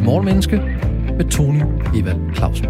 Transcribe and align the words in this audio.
til 0.00 0.06
Morgenmenneske 0.06 0.56
med 1.16 1.30
Tony 1.30 1.62
Evald 1.94 2.34
Clausen. 2.34 2.66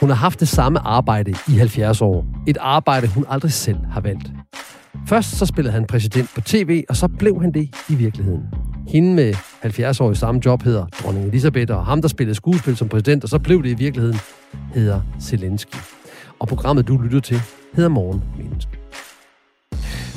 Hun 0.00 0.08
har 0.08 0.14
haft 0.14 0.40
det 0.40 0.48
samme 0.48 0.78
arbejde 0.78 1.30
i 1.48 1.52
70 1.52 2.00
år. 2.00 2.26
Et 2.46 2.56
arbejde, 2.60 3.08
hun 3.08 3.24
aldrig 3.28 3.52
selv 3.52 3.78
har 3.90 4.00
valgt. 4.00 4.32
Først 5.06 5.38
så 5.38 5.46
spillede 5.46 5.72
han 5.72 5.86
præsident 5.86 6.30
på 6.34 6.40
tv, 6.40 6.84
og 6.88 6.96
så 6.96 7.08
blev 7.18 7.40
han 7.40 7.52
det 7.52 7.68
i 7.88 7.94
virkeligheden. 7.94 8.42
Hende 8.88 9.14
med 9.14 9.34
70 9.62 10.00
år 10.00 10.10
i 10.10 10.14
samme 10.14 10.40
job 10.44 10.62
hedder 10.62 10.86
dronning 11.02 11.26
Elisabeth, 11.26 11.72
og 11.72 11.86
ham, 11.86 12.00
der 12.00 12.08
spillede 12.08 12.34
skuespil 12.34 12.76
som 12.76 12.88
præsident, 12.88 13.24
og 13.24 13.30
så 13.30 13.38
blev 13.38 13.62
det 13.62 13.70
i 13.70 13.74
virkeligheden, 13.74 14.18
hedder 14.74 15.00
Zelensky. 15.20 15.76
Og 16.38 16.48
programmet, 16.48 16.88
du 16.88 16.96
lytter 16.98 17.20
til, 17.20 17.40
hedder 17.74 17.90
Morgen 17.90 18.22
Menneske. 18.38 18.83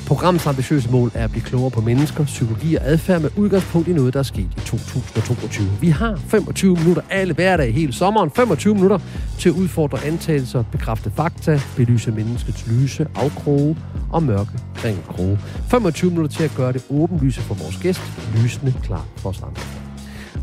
Programmets 0.08 0.48
ambitiøse 0.48 0.92
mål 0.92 1.12
er 1.14 1.24
at 1.24 1.32
blive 1.32 1.44
klogere 1.44 1.72
på 1.72 1.82
mennesker, 1.82 2.26
psykologi 2.26 2.76
og 2.76 2.82
adfærd 2.86 3.22
med 3.22 3.30
udgangspunkt 3.38 3.88
i 3.88 3.94
noget, 3.94 4.14
der 4.14 4.20
er 4.20 4.24
sket 4.24 4.50
i 4.58 4.60
2022. 4.66 5.68
Vi 5.82 5.90
har 5.90 6.16
25 6.28 6.76
minutter 6.76 7.02
alle 7.10 7.34
hverdag 7.34 7.74
hele 7.74 7.94
sommeren. 7.94 8.32
25 8.32 8.76
minutter 8.76 9.00
til 9.40 9.50
at 9.50 9.56
udfordre 9.56 10.06
antagelser, 10.06 10.64
bekræfte 10.72 11.12
fakta, 11.16 11.60
belyse 11.76 12.12
menneskets 12.12 12.68
lyse, 12.68 13.08
afkroge 13.16 13.78
og 14.12 14.24
mørke 14.24 14.52
kroge. 15.08 15.40
25 15.70 16.12
minutter 16.12 16.38
til 16.38 16.44
at 16.44 16.52
gøre 16.58 16.74
det 16.74 16.84
åbenlyse 16.90 17.42
for 17.42 17.56
vores 17.56 17.78
gæst, 17.78 18.02
lysende 18.36 18.74
klar 18.84 19.06
for 19.18 19.30
os 19.30 19.42
andre. 19.42 19.62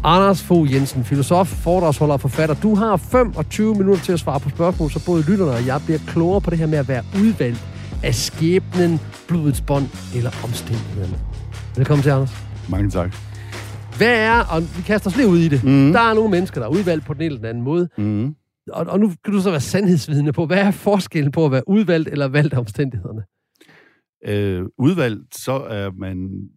Anders 0.04 0.42
Fogh 0.42 0.74
Jensen, 0.74 1.04
filosof, 1.04 1.46
foredragsholder 1.46 2.14
og 2.14 2.20
forfatter. 2.20 2.54
Du 2.54 2.74
har 2.74 2.96
25 2.96 3.74
minutter 3.74 4.04
til 4.04 4.12
at 4.12 4.20
svare 4.20 4.40
på 4.40 4.48
spørgsmål, 4.48 4.90
så 4.90 5.04
både 5.06 5.22
lytterne 5.22 5.52
og 5.52 5.66
jeg 5.66 5.80
bliver 5.84 6.00
klogere 6.06 6.40
på 6.40 6.50
det 6.50 6.58
her 6.58 6.66
med 6.66 6.78
at 6.78 6.88
være 6.88 7.02
udvalgt 7.14 7.64
af 8.04 8.14
skæbnen, 8.14 8.92
blodets 9.28 9.60
bånd 9.60 9.84
eller 10.16 10.30
omstændighederne. 10.44 11.18
Velkommen 11.76 12.02
til, 12.02 12.10
Anders. 12.10 12.32
Mange 12.70 12.90
tak. 12.90 13.10
Hvad 13.98 14.16
er, 14.30 14.38
og 14.54 14.62
vi 14.76 14.82
kaster 14.82 15.10
os 15.10 15.16
lige 15.16 15.28
ud 15.28 15.38
i 15.38 15.48
det, 15.48 15.64
mm. 15.64 15.92
der 15.92 16.00
er 16.00 16.14
nogle 16.14 16.30
mennesker, 16.30 16.60
der 16.60 16.66
er 16.68 16.72
udvalgt 16.72 17.06
på 17.06 17.14
den 17.14 17.22
ene 17.22 17.34
eller 17.34 17.48
anden 17.48 17.64
måde, 17.64 17.88
mm. 17.98 18.34
og, 18.72 18.86
og 18.86 19.00
nu 19.00 19.12
kan 19.24 19.32
du 19.34 19.40
så 19.40 19.50
være 19.50 19.60
sandhedsvidende 19.60 20.32
på, 20.32 20.46
hvad 20.46 20.58
er 20.58 20.70
forskellen 20.70 21.32
på 21.32 21.44
at 21.46 21.52
være 21.52 21.68
udvalgt 21.68 22.08
eller 22.08 22.28
valgt 22.28 22.54
af 22.54 22.58
omstændighederne? 22.58 23.22
Øh, 24.26 24.66
udvalgt, 24.78 25.36
så 25.36 25.52
er 25.52 25.90
man, 25.98 26.48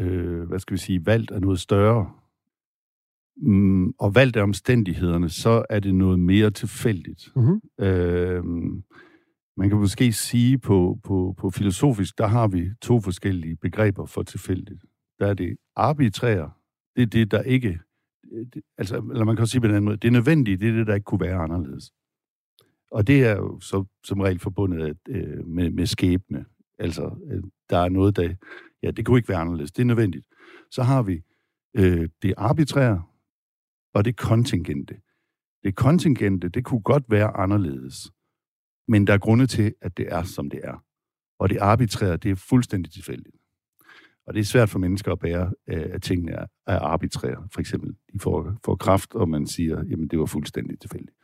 øh, 0.00 0.48
hvad 0.48 0.58
skal 0.58 0.74
vi 0.74 0.78
sige, 0.78 1.06
valgt 1.06 1.30
af 1.30 1.40
noget 1.40 1.60
større. 1.60 2.10
Mm, 3.42 3.92
og 3.98 4.14
valgt 4.14 4.36
af 4.36 4.42
omstændighederne, 4.42 5.28
så 5.28 5.64
er 5.70 5.80
det 5.80 5.94
noget 5.94 6.18
mere 6.18 6.50
tilfældigt. 6.50 7.28
Mm-hmm. 7.36 7.84
Øh, 7.86 8.42
man 9.56 9.68
kan 9.68 9.78
måske 9.78 10.12
sige 10.12 10.58
på, 10.58 10.98
på, 11.04 11.34
på 11.38 11.50
filosofisk, 11.50 12.18
der 12.18 12.26
har 12.26 12.48
vi 12.48 12.70
to 12.82 13.00
forskellige 13.00 13.56
begreber 13.56 14.06
for 14.06 14.22
tilfældigt. 14.22 14.84
Der 15.18 15.26
er 15.26 15.34
det 15.34 15.56
arbitrære, 15.76 16.50
det 16.96 17.02
er 17.02 17.06
det, 17.06 17.30
der 17.30 17.42
ikke... 17.42 17.80
Det, 18.54 18.62
altså, 18.78 18.96
eller 18.96 19.24
man 19.24 19.36
kan 19.36 19.46
sige 19.46 19.60
på 19.60 19.66
den 19.66 19.76
anden 19.76 19.84
måde, 19.84 19.96
det 19.96 20.08
er 20.08 20.12
nødvendigt, 20.12 20.60
det 20.60 20.68
er 20.68 20.72
det, 20.72 20.86
der 20.86 20.94
ikke 20.94 21.04
kunne 21.04 21.20
være 21.20 21.36
anderledes. 21.36 21.92
Og 22.90 23.06
det 23.06 23.24
er 23.24 23.36
jo 23.36 23.60
så, 23.60 23.84
som 24.04 24.20
regel 24.20 24.38
forbundet 24.38 24.98
øh, 25.08 25.46
med, 25.46 25.70
med 25.70 25.86
skæbne. 25.86 26.44
Altså, 26.78 27.16
øh, 27.30 27.42
der 27.70 27.78
er 27.78 27.88
noget, 27.88 28.16
der... 28.16 28.34
Ja, 28.82 28.90
det 28.90 29.06
kunne 29.06 29.18
ikke 29.18 29.28
være 29.28 29.38
anderledes. 29.38 29.72
Det 29.72 29.82
er 29.82 29.86
nødvendigt. 29.86 30.26
Så 30.70 30.82
har 30.82 31.02
vi 31.02 31.22
øh, 31.76 32.08
det 32.22 32.34
arbitrære 32.36 33.02
og 33.94 34.04
det 34.04 34.16
kontingente. 34.16 35.00
Det 35.64 35.76
kontingente, 35.76 36.48
det 36.48 36.64
kunne 36.64 36.80
godt 36.80 37.04
være 37.08 37.36
anderledes. 37.36 38.12
Men 38.88 39.06
der 39.06 39.12
er 39.12 39.18
grunde 39.18 39.46
til, 39.46 39.74
at 39.82 39.96
det 39.96 40.06
er, 40.08 40.22
som 40.22 40.50
det 40.50 40.60
er. 40.64 40.84
Og 41.38 41.50
det 41.50 41.58
arbitrære, 41.58 42.16
det 42.16 42.30
er 42.30 42.34
fuldstændig 42.34 42.92
tilfældigt. 42.92 43.36
Og 44.26 44.34
det 44.34 44.40
er 44.40 44.44
svært 44.44 44.70
for 44.70 44.78
mennesker 44.78 45.12
at 45.12 45.18
bære, 45.18 45.52
øh, 45.68 45.86
at 45.92 46.02
tingene 46.02 46.32
er, 46.32 46.46
er 46.66 46.78
arbitrære. 46.78 47.48
For 47.52 47.60
eksempel, 47.60 47.96
de 48.12 48.18
får, 48.18 48.56
får 48.64 48.76
kraft, 48.76 49.14
og 49.14 49.28
man 49.28 49.46
siger, 49.46 49.84
jamen 49.84 50.08
det 50.08 50.18
var 50.18 50.26
fuldstændig 50.26 50.80
tilfældigt. 50.80 51.16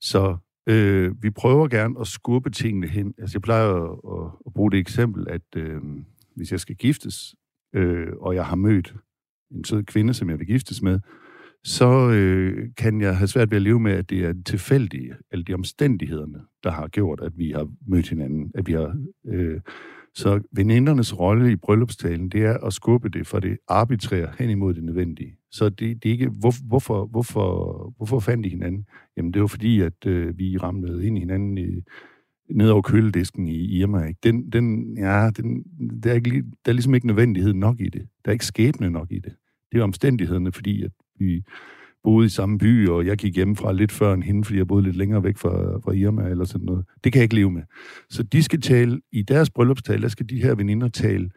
Så 0.00 0.36
øh, 0.66 1.22
vi 1.22 1.30
prøver 1.30 1.68
gerne 1.68 2.00
at 2.00 2.06
skubbe 2.06 2.50
tingene 2.50 2.86
hen. 2.86 3.14
Altså 3.18 3.34
jeg 3.34 3.42
plejer 3.42 3.70
at, 3.74 3.90
at, 3.90 4.30
at 4.46 4.52
bruge 4.54 4.70
det 4.70 4.78
eksempel, 4.78 5.28
at 5.28 5.56
øh, 5.56 5.80
hvis 6.36 6.52
jeg 6.52 6.60
skal 6.60 6.76
giftes, 6.76 7.34
øh, 7.74 8.12
og 8.20 8.34
jeg 8.34 8.46
har 8.46 8.56
mødt 8.56 8.94
en 9.50 9.64
sød 9.64 9.82
kvinde, 9.82 10.14
som 10.14 10.30
jeg 10.30 10.38
vil 10.38 10.46
giftes 10.46 10.82
med, 10.82 11.00
så 11.64 12.10
øh, 12.10 12.68
kan 12.76 13.00
jeg 13.00 13.16
have 13.16 13.28
svært 13.28 13.50
ved 13.50 13.56
at 13.56 13.62
leve 13.62 13.80
med, 13.80 13.92
at 13.92 14.10
det 14.10 14.24
er 14.24 14.34
tilfældige, 14.46 15.14
eller 15.32 15.44
de 15.44 15.54
omstændighederne, 15.54 16.40
der 16.64 16.70
har 16.70 16.88
gjort, 16.88 17.20
at 17.22 17.32
vi 17.36 17.50
har 17.50 17.68
mødt 17.86 18.08
hinanden. 18.08 18.50
At 18.54 18.66
vi 18.66 18.72
har, 18.72 18.96
øh, 19.26 19.60
så 20.14 20.40
venindernes 20.52 21.18
rolle 21.18 21.52
i 21.52 21.56
bryllupstalen, 21.56 22.28
det 22.28 22.44
er 22.44 22.66
at 22.66 22.72
skubbe 22.72 23.08
det 23.08 23.26
fra 23.26 23.40
det 23.40 23.58
arbitrære 23.68 24.28
hen 24.38 24.50
imod 24.50 24.74
det 24.74 24.84
nødvendige. 24.84 25.36
Så 25.50 25.68
det, 25.68 26.02
det 26.02 26.08
er 26.08 26.12
ikke, 26.12 26.28
hvor, 26.28 26.68
hvorfor, 26.68 27.06
hvorfor, 27.06 27.92
hvorfor 27.96 28.20
fandt 28.20 28.44
de 28.44 28.48
hinanden? 28.48 28.86
Jamen, 29.16 29.32
det 29.32 29.40
var 29.40 29.46
fordi, 29.46 29.80
at 29.80 30.06
øh, 30.06 30.38
vi 30.38 30.56
ramlede 30.56 31.06
ind 31.06 31.16
i 31.16 31.20
hinanden 31.20 31.58
i, 31.58 31.82
ned 32.50 32.68
over 32.68 32.82
køledisken 32.82 33.48
i 33.48 33.78
Irma. 33.78 34.04
Ikke? 34.04 34.20
Den, 34.22 34.50
den, 34.50 34.98
ja, 34.98 35.30
den, 35.36 35.64
der, 36.02 36.10
er 36.10 36.14
ikke, 36.14 36.44
der 36.64 36.70
er 36.70 36.72
ligesom 36.72 36.94
ikke 36.94 37.06
nødvendighed 37.06 37.52
nok 37.52 37.80
i 37.80 37.88
det. 37.88 38.08
Der 38.24 38.30
er 38.30 38.32
ikke 38.32 38.46
skæbne 38.46 38.90
nok 38.90 39.08
i 39.10 39.18
det. 39.18 39.32
Det 39.72 39.78
er 39.78 39.84
omstændighederne, 39.84 40.52
fordi 40.52 40.82
at 40.82 40.90
vi 41.18 41.42
boede 42.02 42.26
i 42.26 42.28
samme 42.28 42.58
by, 42.58 42.88
og 42.88 43.06
jeg 43.06 43.16
gik 43.16 43.34
hjemmefra 43.36 43.72
lidt 43.72 43.92
før 43.92 44.14
end 44.14 44.22
hende, 44.22 44.44
fordi 44.44 44.58
jeg 44.58 44.66
boede 44.66 44.84
lidt 44.84 44.96
længere 44.96 45.22
væk 45.22 45.36
fra, 45.38 45.78
fra 45.78 45.92
Irma 45.92 46.28
eller 46.28 46.44
sådan 46.44 46.64
noget. 46.64 46.84
Det 47.04 47.12
kan 47.12 47.20
jeg 47.20 47.24
ikke 47.24 47.34
leve 47.34 47.50
med. 47.50 47.62
Så 48.10 48.22
de 48.22 48.42
skal 48.42 48.60
tale, 48.60 49.00
i 49.12 49.22
deres 49.22 49.50
bryllupstal, 49.50 50.02
der 50.02 50.08
skal 50.08 50.28
de 50.28 50.42
her 50.42 50.54
veninder 50.54 50.88
tale 50.88 51.30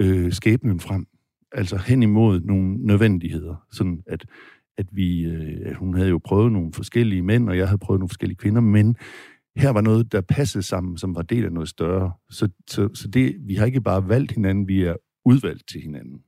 øh, 0.00 0.32
skæbnen 0.32 0.80
frem. 0.80 1.06
Altså 1.52 1.76
hen 1.76 2.02
imod 2.02 2.40
nogle 2.40 2.76
nødvendigheder. 2.86 3.66
Sådan 3.72 4.02
at, 4.06 4.26
at 4.78 4.86
vi, 4.92 5.24
øh, 5.24 5.74
hun 5.74 5.94
havde 5.94 6.08
jo 6.08 6.20
prøvet 6.24 6.52
nogle 6.52 6.72
forskellige 6.72 7.22
mænd, 7.22 7.48
og 7.48 7.58
jeg 7.58 7.68
havde 7.68 7.78
prøvet 7.78 8.00
nogle 8.00 8.08
forskellige 8.08 8.38
kvinder, 8.38 8.60
men 8.60 8.96
her 9.56 9.70
var 9.70 9.80
noget, 9.80 10.12
der 10.12 10.20
passede 10.20 10.62
sammen, 10.62 10.98
som 10.98 11.14
var 11.14 11.22
del 11.22 11.44
af 11.44 11.52
noget 11.52 11.68
større. 11.68 12.12
Så, 12.30 12.48
så, 12.66 12.88
så 12.94 13.08
det, 13.08 13.36
vi 13.46 13.54
har 13.54 13.66
ikke 13.66 13.80
bare 13.80 14.08
valgt 14.08 14.32
hinanden, 14.32 14.68
vi 14.68 14.82
er 14.82 14.94
udvalgt 15.24 15.68
til 15.68 15.80
hinanden. 15.80 16.22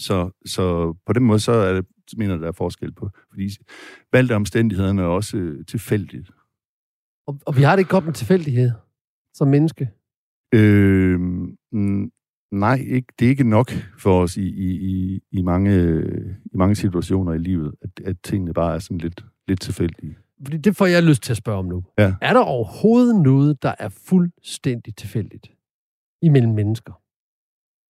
Så, 0.00 0.30
så 0.46 0.94
på 1.06 1.12
den 1.12 1.24
måde, 1.24 1.40
så 1.40 1.52
er 1.52 1.72
det, 1.72 1.86
mener 2.16 2.36
der 2.36 2.48
er 2.48 2.52
forskel 2.52 2.92
på. 2.92 3.10
Fordi 3.30 3.48
valgte 4.12 4.34
omstændighederne 4.34 5.02
er 5.02 5.06
også 5.06 5.36
øh, 5.36 5.66
tilfældigt. 5.66 6.30
Og, 7.26 7.40
og 7.46 7.56
vi 7.56 7.62
har 7.62 7.76
det 7.76 7.80
ikke 7.80 7.90
godt 7.90 8.04
med 8.04 8.12
tilfældighed 8.12 8.70
som 9.34 9.48
menneske? 9.48 9.90
Øh, 10.54 11.20
nej, 12.52 12.84
ikke, 12.86 13.08
det 13.18 13.24
er 13.24 13.30
ikke 13.30 13.48
nok 13.48 13.70
for 13.98 14.22
os 14.22 14.36
i, 14.36 14.48
i, 14.48 14.70
i, 14.70 15.20
i, 15.32 15.42
mange, 15.42 16.02
i 16.44 16.56
mange 16.56 16.74
situationer 16.74 17.32
i 17.32 17.38
livet, 17.38 17.74
at, 17.82 17.90
at 18.04 18.16
tingene 18.22 18.52
bare 18.52 18.74
er 18.74 18.78
sådan 18.78 18.98
lidt, 18.98 19.24
lidt 19.48 19.60
tilfældige. 19.60 20.16
Fordi 20.42 20.56
det 20.56 20.76
får 20.76 20.86
jeg 20.86 21.02
lyst 21.02 21.22
til 21.22 21.32
at 21.32 21.36
spørge 21.36 21.58
om 21.58 21.64
nu. 21.64 21.84
Ja. 21.98 22.14
Er 22.20 22.32
der 22.32 22.40
overhovedet 22.40 23.22
noget, 23.22 23.62
der 23.62 23.74
er 23.78 23.88
fuldstændig 23.88 24.96
tilfældigt 24.96 25.52
imellem 26.22 26.52
mennesker? 26.52 26.92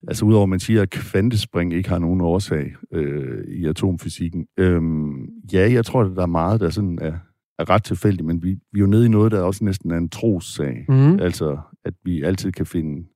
Altså 0.09 0.25
udover 0.25 0.43
at 0.43 0.49
man 0.49 0.61
siger, 0.61 0.83
at 0.83 0.91
kvantespring 0.91 1.73
ikke 1.73 1.89
har 1.89 1.99
nogen 1.99 2.21
årsag 2.21 2.75
øh, 2.93 3.45
i 3.45 3.67
atomfysikken. 3.67 4.47
Øhm, 4.59 5.29
ja, 5.53 5.73
jeg 5.73 5.85
tror, 5.85 6.03
at 6.05 6.17
der 6.17 6.23
er 6.23 6.27
meget, 6.27 6.61
der 6.61 6.71
sådan 6.71 6.99
er, 7.03 7.13
er 7.59 7.71
ret 7.71 7.85
tilfældigt, 7.85 8.27
men 8.27 8.43
vi, 8.43 8.49
vi 8.49 8.79
er 8.79 8.81
jo 8.81 8.87
nede 8.87 9.07
i 9.07 9.09
noget, 9.09 9.33
der 9.33 9.43
også 9.43 9.65
næsten 9.65 9.91
er 9.91 9.97
en 9.97 10.09
trossag. 10.09 10.85
Mm. 10.89 11.19
Altså, 11.19 11.59
at 11.85 11.95
vi 12.05 12.23
altid 12.23 12.53
kan 12.53 12.67
finde 12.67 13.07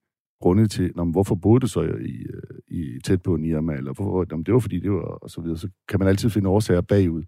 grunde 0.40 0.66
til, 0.66 0.92
når, 0.96 1.04
hvorfor 1.04 1.34
boede 1.34 1.60
du 1.60 1.66
så 1.66 1.82
i, 1.82 2.26
i, 2.68 2.98
tæt 3.04 3.22
på 3.22 3.36
Nirma, 3.36 3.72
eller 3.72 3.92
hvorfor, 3.92 4.26
om 4.32 4.44
det 4.44 4.54
var 4.54 4.60
fordi 4.60 4.80
det 4.80 4.90
var, 4.90 5.00
og 5.00 5.30
så 5.30 5.40
videre, 5.40 5.58
så 5.58 5.68
kan 5.88 5.98
man 5.98 6.08
altid 6.08 6.30
finde 6.30 6.48
årsager 6.48 6.80
bagud. 6.80 7.22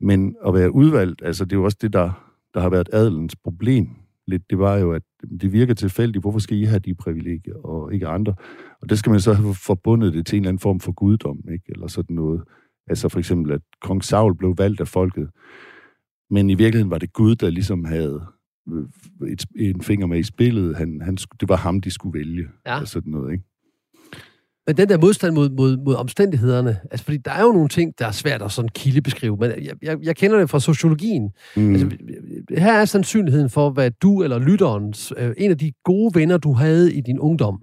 Men 0.00 0.36
at 0.46 0.54
være 0.54 0.74
udvalgt, 0.74 1.22
altså 1.24 1.44
det 1.44 1.52
er 1.52 1.56
jo 1.56 1.64
også 1.64 1.78
det, 1.80 1.92
der, 1.92 2.32
der 2.54 2.60
har 2.60 2.70
været 2.70 2.88
adelens 2.92 3.36
problem 3.36 3.88
lidt, 4.26 4.50
det 4.50 4.58
var 4.58 4.76
jo, 4.76 4.92
at 4.92 5.02
det 5.40 5.52
virker 5.52 5.74
tilfældigt. 5.74 6.22
Hvorfor 6.22 6.38
skal 6.38 6.56
I 6.56 6.64
have 6.64 6.78
de 6.78 6.94
privilegier, 6.94 7.56
og 7.64 7.94
ikke 7.94 8.06
andre? 8.06 8.34
Og 8.82 8.90
det 8.90 8.98
skal 8.98 9.10
man 9.10 9.20
så 9.20 9.32
have 9.32 9.54
forbundet 9.54 10.14
det 10.14 10.26
til 10.26 10.36
en 10.36 10.42
eller 10.42 10.48
anden 10.48 10.60
form 10.60 10.80
for 10.80 10.92
guddom, 10.92 11.38
ikke? 11.52 11.64
Eller 11.68 11.86
sådan 11.86 12.16
noget. 12.16 12.42
Altså 12.86 13.08
for 13.08 13.18
eksempel, 13.18 13.52
at 13.52 13.60
kong 13.80 14.04
Saul 14.04 14.36
blev 14.36 14.54
valgt 14.58 14.80
af 14.80 14.88
folket. 14.88 15.30
Men 16.30 16.50
i 16.50 16.54
virkeligheden 16.54 16.90
var 16.90 16.98
det 16.98 17.12
Gud, 17.12 17.34
der 17.34 17.50
ligesom 17.50 17.84
havde 17.84 18.26
øh, 18.72 19.28
et, 19.28 19.44
en 19.56 19.82
finger 19.82 20.06
med 20.06 20.18
i 20.18 20.22
spillet. 20.22 20.76
Han, 20.76 21.00
han, 21.00 21.16
det 21.16 21.48
var 21.48 21.56
ham, 21.56 21.80
de 21.80 21.90
skulle 21.90 22.18
vælge. 22.18 22.48
Ja. 22.66 22.80
Og 22.80 22.88
sådan 22.88 23.12
noget, 23.12 23.32
ikke? 23.32 23.44
Men 24.66 24.76
den 24.76 24.88
der 24.88 24.98
modstand 24.98 25.34
mod, 25.34 25.50
mod, 25.50 25.76
mod 25.76 25.94
omstændighederne, 25.94 26.78
altså 26.90 27.04
fordi 27.04 27.16
der 27.16 27.30
er 27.30 27.42
jo 27.42 27.52
nogle 27.52 27.68
ting, 27.68 27.92
der 27.98 28.06
er 28.06 28.10
svært 28.10 28.42
at 28.42 28.52
sådan 28.52 28.68
kildebeskrive, 28.68 29.36
men 29.36 29.50
jeg, 29.50 29.72
jeg, 29.82 29.98
jeg 30.02 30.16
kender 30.16 30.38
det 30.38 30.50
fra 30.50 30.60
sociologien. 30.60 31.30
Mm. 31.56 31.72
Altså, 31.74 31.90
her 32.58 32.72
er 32.72 32.84
sandsynligheden 32.84 33.50
for, 33.50 33.70
hvad 33.70 33.90
du 33.90 34.22
eller 34.22 34.38
lytteren, 34.38 34.94
øh, 35.16 35.34
en 35.36 35.50
af 35.50 35.58
de 35.58 35.72
gode 35.84 36.14
venner, 36.14 36.36
du 36.36 36.52
havde 36.52 36.94
i 36.94 37.00
din 37.00 37.18
ungdom, 37.18 37.58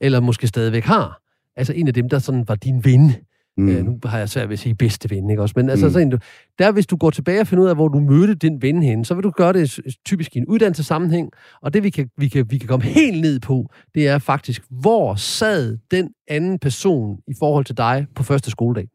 eller 0.00 0.20
måske 0.20 0.46
stadigvæk 0.46 0.84
har, 0.84 1.20
altså 1.56 1.72
en 1.72 1.88
af 1.88 1.94
dem, 1.94 2.08
der 2.08 2.18
sådan 2.18 2.44
var 2.48 2.54
din 2.54 2.84
ven, 2.84 3.12
Mm. 3.58 3.68
Øh, 3.68 3.84
nu 3.84 3.98
har 4.04 4.18
jeg 4.18 4.28
svært 4.28 4.48
ved 4.48 4.52
at 4.52 4.58
sige 4.58 4.74
bedste 4.74 5.10
ven, 5.10 5.30
ikke 5.30 5.42
også? 5.42 5.52
Men 5.56 5.70
altså, 5.70 5.86
mm. 5.86 5.92
sådan, 5.92 6.10
du, 6.10 6.18
der 6.58 6.72
hvis 6.72 6.86
du 6.86 6.96
går 6.96 7.10
tilbage 7.10 7.40
og 7.40 7.46
finder 7.46 7.64
ud 7.64 7.68
af, 7.68 7.74
hvor 7.74 7.88
du 7.88 7.98
mødte 7.98 8.34
din 8.34 8.62
ven 8.62 8.82
hen, 8.82 9.04
så 9.04 9.14
vil 9.14 9.24
du 9.24 9.30
gøre 9.30 9.52
det 9.52 9.78
typisk 10.06 10.36
i 10.36 10.38
en 10.38 10.46
uddannelsessammenhæng, 10.46 11.30
og 11.62 11.74
det 11.74 11.82
vi 11.82 11.90
kan, 11.90 12.10
vi, 12.16 12.28
kan, 12.28 12.46
vi 12.50 12.58
kan 12.58 12.68
komme 12.68 12.84
helt 12.84 13.20
ned 13.20 13.40
på, 13.40 13.70
det 13.94 14.08
er 14.08 14.18
faktisk, 14.18 14.62
hvor 14.70 15.14
sad 15.14 15.78
den 15.90 16.10
anden 16.28 16.58
person 16.58 17.18
i 17.28 17.32
forhold 17.38 17.64
til 17.64 17.76
dig 17.76 18.06
på 18.14 18.22
første 18.22 18.50
skoledag? 18.50 18.88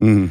Mm. 0.00 0.30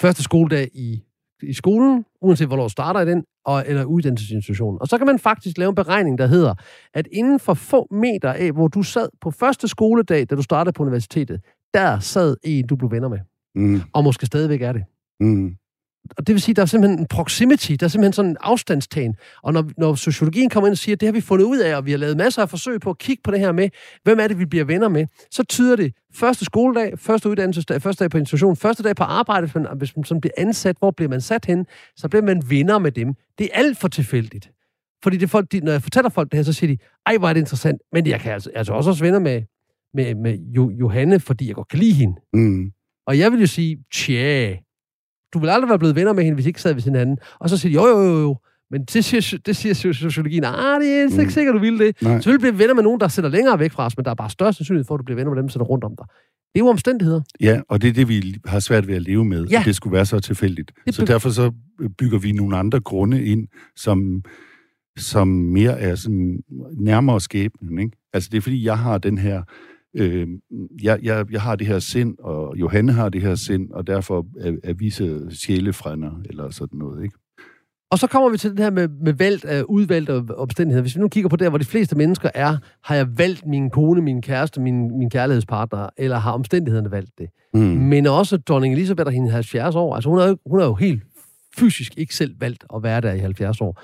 Første 0.00 0.22
skoledag 0.22 0.68
i, 0.74 1.02
i 1.42 1.52
skolen, 1.52 2.04
uanset 2.22 2.46
hvornår 2.46 2.68
starter 2.68 3.00
i 3.00 3.06
den, 3.06 3.24
og, 3.44 3.64
eller 3.66 3.84
uddannelsesinstitutionen. 3.84 4.78
Og 4.80 4.88
så 4.88 4.98
kan 4.98 5.06
man 5.06 5.18
faktisk 5.18 5.58
lave 5.58 5.68
en 5.68 5.74
beregning, 5.74 6.18
der 6.18 6.26
hedder, 6.26 6.54
at 6.94 7.08
inden 7.12 7.40
for 7.40 7.54
få 7.54 7.86
meter 7.90 8.32
af, 8.32 8.52
hvor 8.52 8.68
du 8.68 8.82
sad 8.82 9.08
på 9.20 9.30
første 9.30 9.68
skoledag, 9.68 10.26
da 10.30 10.34
du 10.34 10.42
startede 10.42 10.72
på 10.72 10.82
universitetet, 10.82 11.40
der 11.74 11.98
sad 11.98 12.36
en, 12.42 12.66
du 12.66 12.76
blev 12.76 12.90
venner 12.90 13.08
med. 13.08 13.18
Mm. 13.54 13.82
Og 13.92 14.04
måske 14.04 14.26
stadigvæk 14.26 14.62
er 14.62 14.72
det. 14.72 14.84
Mm. 15.20 15.56
Og 16.16 16.26
det 16.26 16.32
vil 16.32 16.42
sige, 16.42 16.54
der 16.54 16.62
er 16.62 16.66
simpelthen 16.66 17.00
en 17.00 17.06
proximity, 17.06 17.72
der 17.72 17.86
er 17.86 17.88
simpelthen 17.88 18.12
sådan 18.12 18.30
en 18.30 18.36
afstandstagen. 18.40 19.16
Og 19.42 19.52
når, 19.52 19.70
når 19.78 19.94
sociologien 19.94 20.50
kommer 20.50 20.68
ind 20.68 20.72
og 20.72 20.78
siger, 20.78 20.96
at 20.96 21.00
det 21.00 21.06
har 21.06 21.12
vi 21.12 21.20
fundet 21.20 21.44
ud 21.44 21.58
af, 21.58 21.76
og 21.76 21.86
vi 21.86 21.90
har 21.90 21.98
lavet 21.98 22.16
masser 22.16 22.42
af 22.42 22.50
forsøg 22.50 22.80
på 22.80 22.90
at 22.90 22.98
kigge 22.98 23.20
på 23.24 23.30
det 23.30 23.40
her 23.40 23.52
med, 23.52 23.68
hvem 24.04 24.20
er 24.20 24.28
det, 24.28 24.38
vi 24.38 24.44
bliver 24.44 24.64
venner 24.64 24.88
med, 24.88 25.06
så 25.30 25.42
tyder 25.42 25.76
det 25.76 25.94
første 26.14 26.44
skoledag, 26.44 26.98
første 26.98 27.28
uddannelsesdag, 27.28 27.82
første 27.82 28.04
dag 28.04 28.10
på 28.10 28.18
institution, 28.18 28.56
første 28.56 28.82
dag 28.82 28.96
på 28.96 29.04
arbejde, 29.04 29.46
hvis 29.46 29.54
man, 29.54 29.66
hvis 29.76 29.96
man 29.96 30.04
sådan 30.04 30.20
bliver 30.20 30.34
ansat, 30.36 30.76
hvor 30.78 30.90
bliver 30.90 31.08
man 31.08 31.20
sat 31.20 31.44
hen, 31.44 31.66
så 31.96 32.08
bliver 32.08 32.22
man 32.22 32.42
venner 32.48 32.78
med 32.78 32.92
dem. 32.92 33.14
Det 33.38 33.48
er 33.52 33.58
alt 33.58 33.78
for 33.78 33.88
tilfældigt. 33.88 34.50
Fordi 35.02 35.16
det 35.16 35.30
folk, 35.30 35.52
de, 35.52 35.60
når 35.60 35.72
jeg 35.72 35.82
fortæller 35.82 36.10
folk 36.10 36.30
det 36.30 36.38
her, 36.38 36.44
så 36.44 36.52
siger 36.52 36.72
de, 36.74 36.78
ej, 37.06 37.16
hvor 37.16 37.28
er 37.28 37.32
det 37.32 37.40
interessant, 37.40 37.80
men 37.92 38.06
jeg 38.06 38.20
kan 38.20 38.32
altså, 38.32 38.50
altså 38.54 38.72
også 38.72 38.90
også 38.90 39.04
venner 39.04 39.18
med, 39.18 39.42
med, 39.94 40.14
med 40.14 40.38
jo, 40.56 40.70
Johanne, 40.70 41.20
fordi 41.20 41.46
jeg 41.46 41.54
godt 41.54 41.68
kan 41.68 41.78
lide 41.78 41.92
hende. 41.92 42.14
Mm. 42.32 42.72
Og 43.06 43.18
jeg 43.18 43.32
vil 43.32 43.40
jo 43.40 43.46
sige, 43.46 43.78
tja, 43.94 44.56
du 45.34 45.38
vil 45.38 45.48
aldrig 45.48 45.68
være 45.68 45.78
blevet 45.78 45.96
venner 45.96 46.12
med 46.12 46.24
hende, 46.24 46.34
hvis 46.34 46.46
I 46.46 46.48
ikke 46.48 46.62
sad 46.62 46.74
ved 46.74 46.82
hinanden. 46.82 47.18
Og 47.40 47.50
så 47.50 47.56
siger 47.56 47.80
de, 47.80 47.88
jo, 47.88 47.98
jo, 47.98 48.08
jo, 48.08 48.20
jo. 48.20 48.36
Men 48.70 48.84
det 48.84 49.04
siger, 49.04 49.38
det 49.46 49.56
siger 49.56 49.74
sociologien, 49.74 50.44
ah, 50.44 50.80
det 50.80 50.88
er 50.88 51.02
ikke 51.02 51.22
mm. 51.22 51.30
sikkert, 51.30 51.54
du 51.54 51.58
vil 51.58 51.78
det. 51.78 52.02
Nej. 52.02 52.12
Selvfølgelig 52.12 52.40
bliver 52.40 52.52
venner 52.52 52.74
med 52.74 52.82
nogen, 52.82 53.00
der 53.00 53.08
sidder 53.08 53.28
længere 53.28 53.58
væk 53.58 53.72
fra 53.72 53.86
os, 53.86 53.96
men 53.96 54.04
der 54.04 54.10
er 54.10 54.14
bare 54.14 54.30
større 54.30 54.52
sandsynlighed 54.52 54.84
for, 54.84 54.94
at 54.94 54.98
du 54.98 55.04
bliver 55.04 55.16
venner 55.16 55.30
med 55.30 55.36
dem, 55.36 55.48
der 55.48 55.52
sidder 55.52 55.66
rundt 55.66 55.84
om 55.84 55.94
dig. 55.98 56.06
Det 56.54 56.60
er 56.60 56.64
jo 56.64 56.68
omstændigheder. 56.68 57.20
Ja, 57.40 57.60
og 57.68 57.82
det 57.82 57.88
er 57.88 57.92
det, 57.92 58.08
vi 58.08 58.34
har 58.44 58.60
svært 58.60 58.86
ved 58.86 58.94
at 58.94 59.02
leve 59.02 59.24
med, 59.24 59.46
ja. 59.46 59.60
at 59.60 59.66
det 59.66 59.76
skulle 59.76 59.94
være 59.94 60.06
så 60.06 60.20
tilfældigt. 60.20 60.72
Det 60.86 60.94
så 60.94 61.04
derfor 61.04 61.30
så 61.30 61.52
bygger 61.98 62.18
vi 62.18 62.32
nogle 62.32 62.56
andre 62.56 62.80
grunde 62.80 63.24
ind, 63.24 63.48
som, 63.76 64.22
som 64.98 65.28
mere 65.28 65.80
er 65.80 65.94
sådan 65.94 66.38
nærmere 66.76 67.20
skæbnen. 67.20 67.78
Ikke? 67.78 67.96
Altså 68.12 68.28
det 68.32 68.38
er 68.38 68.42
fordi, 68.42 68.64
jeg 68.64 68.78
har 68.78 68.98
den 68.98 69.18
her 69.18 69.42
øh, 69.94 70.28
jeg, 70.82 70.98
jeg, 71.02 71.26
jeg 71.30 71.42
har 71.42 71.56
det 71.56 71.66
her 71.66 71.78
sind, 71.78 72.14
og 72.18 72.54
Johanne 72.56 72.92
har 72.92 73.08
det 73.08 73.22
her 73.22 73.34
sind, 73.34 73.70
og 73.70 73.86
derfor 73.86 74.26
er, 74.40 74.52
er 74.64 74.72
vi 74.72 74.90
så 74.90 75.26
sjælefrænder, 75.30 76.10
eller 76.24 76.50
sådan 76.50 76.78
noget, 76.78 77.04
ikke? 77.04 77.16
Og 77.92 77.98
så 77.98 78.06
kommer 78.06 78.30
vi 78.30 78.38
til 78.38 78.50
det 78.50 78.58
her 78.58 78.70
med, 78.70 78.88
med 78.88 79.12
valgt, 79.12 79.44
uh, 79.44 79.74
udvalgte 79.74 80.34
omstændigheder. 80.36 80.82
Hvis 80.82 80.96
vi 80.96 81.00
nu 81.00 81.08
kigger 81.08 81.28
på 81.28 81.36
der, 81.36 81.48
hvor 81.48 81.58
de 81.58 81.64
fleste 81.64 81.96
mennesker 81.96 82.30
er, 82.34 82.56
har 82.84 82.94
jeg 82.94 83.18
valgt 83.18 83.46
min 83.46 83.70
kone, 83.70 84.02
min 84.02 84.22
kæreste, 84.22 84.60
min, 84.60 84.98
min 84.98 85.10
kærlighedspartner, 85.10 85.88
eller 85.96 86.18
har 86.18 86.32
omstændighederne 86.32 86.90
valgt 86.90 87.10
det? 87.18 87.28
Mm. 87.54 87.60
Men 87.60 88.06
også 88.06 88.36
dronning 88.36 88.74
Elisabeth 88.74 89.06
og 89.06 89.12
hende 89.12 89.30
70 89.30 89.74
år. 89.74 89.94
Altså 89.94 90.10
hun 90.10 90.18
er, 90.18 90.28
jo, 90.28 90.36
hun 90.46 90.60
er 90.60 90.64
jo 90.64 90.74
helt 90.74 91.02
fysisk 91.58 91.92
ikke 91.98 92.14
selv 92.14 92.34
valgt 92.40 92.64
at 92.74 92.82
være 92.82 93.00
der 93.00 93.12
i 93.12 93.18
70 93.18 93.60
år. 93.60 93.82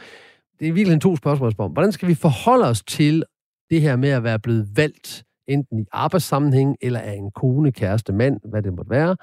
Det 0.60 0.68
er 0.68 0.72
virkelig 0.72 1.00
to 1.00 1.16
spørgsmål. 1.16 1.52
Hvordan 1.54 1.92
skal 1.92 2.08
vi 2.08 2.14
forholde 2.14 2.64
os 2.64 2.82
til 2.82 3.24
det 3.70 3.80
her 3.80 3.96
med 3.96 4.08
at 4.08 4.22
være 4.22 4.38
blevet 4.38 4.68
valgt 4.76 5.24
enten 5.48 5.78
i 5.78 5.84
arbejdssammenhæng, 5.92 6.76
eller 6.80 7.00
af 7.00 7.12
en 7.12 7.30
kone, 7.30 7.72
kæreste, 7.72 8.12
mand, 8.12 8.40
hvad 8.44 8.62
det 8.62 8.72
måtte 8.72 8.90
være. 8.90 9.16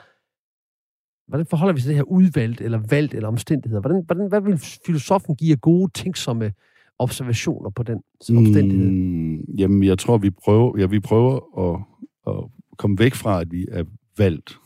Hvordan 1.27 1.45
forholder 1.45 1.73
vi 1.73 1.79
sig 1.79 1.83
til 1.83 1.89
det 1.89 1.95
her 1.95 2.03
udvalgt, 2.03 2.61
eller 2.61 2.79
valgt, 2.89 3.13
eller 3.13 3.27
omstændigheder? 3.27 3.81
Hvordan, 3.81 4.03
hvordan, 4.05 4.27
hvad 4.27 4.41
vil 4.41 4.57
filosofen 4.85 5.35
give 5.35 5.51
af 5.51 5.61
gode, 5.61 5.91
tænksomme 5.93 6.53
observationer 6.99 7.69
på 7.69 7.83
den 7.83 8.01
omstændighed? 8.29 8.89
Mm, 8.89 9.39
jamen, 9.57 9.83
jeg 9.83 9.99
tror, 9.99 10.17
vi 10.17 10.29
prøver, 10.29 10.79
ja, 10.79 10.85
vi 10.85 10.99
prøver 10.99 11.59
at, 11.59 11.81
at 12.27 12.43
komme 12.77 12.99
væk 12.99 13.13
fra, 13.13 13.41
at 13.41 13.51
vi 13.51 13.67
er 13.71 13.83
valgt. 14.17 14.59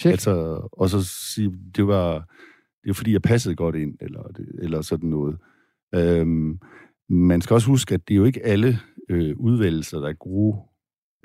Check. 0.00 0.12
altså, 0.12 0.68
og 0.72 0.90
så 0.90 1.04
sige, 1.34 1.52
det 1.76 1.86
var, 1.86 2.12
det 2.82 2.86
var 2.86 2.94
fordi, 2.94 3.12
jeg 3.12 3.22
passede 3.22 3.54
godt 3.54 3.74
ind, 3.74 3.94
eller, 4.00 4.22
eller 4.58 4.82
sådan 4.82 5.08
noget. 5.08 5.38
Øhm, 5.94 6.58
man 7.08 7.40
skal 7.40 7.54
også 7.54 7.66
huske, 7.66 7.94
at 7.94 8.08
det 8.08 8.14
er 8.14 8.18
jo 8.18 8.24
ikke 8.24 8.46
alle 8.46 8.78
øh, 9.08 9.36
udvælgelser, 9.36 9.98
der 9.98 10.08
er 10.08 10.12
gode. 10.12 10.56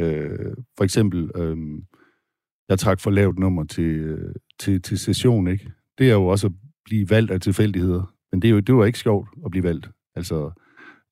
Øh, 0.01 0.54
for 0.78 0.84
eksempel, 0.84 1.31
øh, 1.36 1.57
jeg 2.69 2.80
trak 2.80 3.00
for 3.00 3.12
lavt 3.12 3.40
nummer 3.40 3.63
til, 3.63 3.84
øh, 3.84 4.36
til, 4.60 4.81
til 4.81 5.00
session, 5.00 5.48
ikke? 5.48 5.72
Det 5.98 6.10
er 6.10 6.13
jo 6.13 6.28
også 6.28 6.48
at 6.48 6.54
blive 6.86 7.10
valgt 7.10 7.31
af 7.31 7.42
tilfældigheder. 7.42 8.13
Men 8.31 8.42
det, 8.42 8.48
er 8.48 8.51
jo, 8.51 8.60
det 8.60 8.75
var 8.75 8.86
ikke 8.86 9.00
sjovt 9.00 9.30
at 9.45 9.51
blive 9.51 9.63
valgt. 9.63 9.90
Altså, 10.16 10.51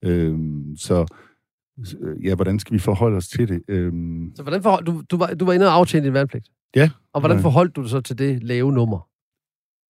øh, 0.04 0.38
så 0.78 1.06
ja, 2.24 2.36
hvordan 2.36 2.60
skal 2.60 2.74
vi 2.74 2.80
forholde 2.80 3.18
os 3.18 3.28
til 3.28 3.48
det? 3.50 3.62
Øh, 3.68 3.92
så 4.36 4.44
hvordan 4.44 4.64
forhold, 4.64 4.86
du, 4.86 5.04
du, 5.12 5.18
var, 5.18 5.34
du 5.34 5.46
var 5.46 5.54
inde 5.54 5.66
og 5.66 5.74
aftjene 5.74 6.06
din 6.06 6.14
valgpligt? 6.14 6.50
Ja. 6.76 6.90
Og 7.14 7.22
hvordan 7.22 7.38
ja. 7.38 7.44
forholdt 7.44 7.76
du 7.76 7.82
dig 7.82 7.90
så 7.90 8.02
til 8.02 8.18
det 8.18 8.44
lave 8.44 8.72
nummer? 8.72 9.10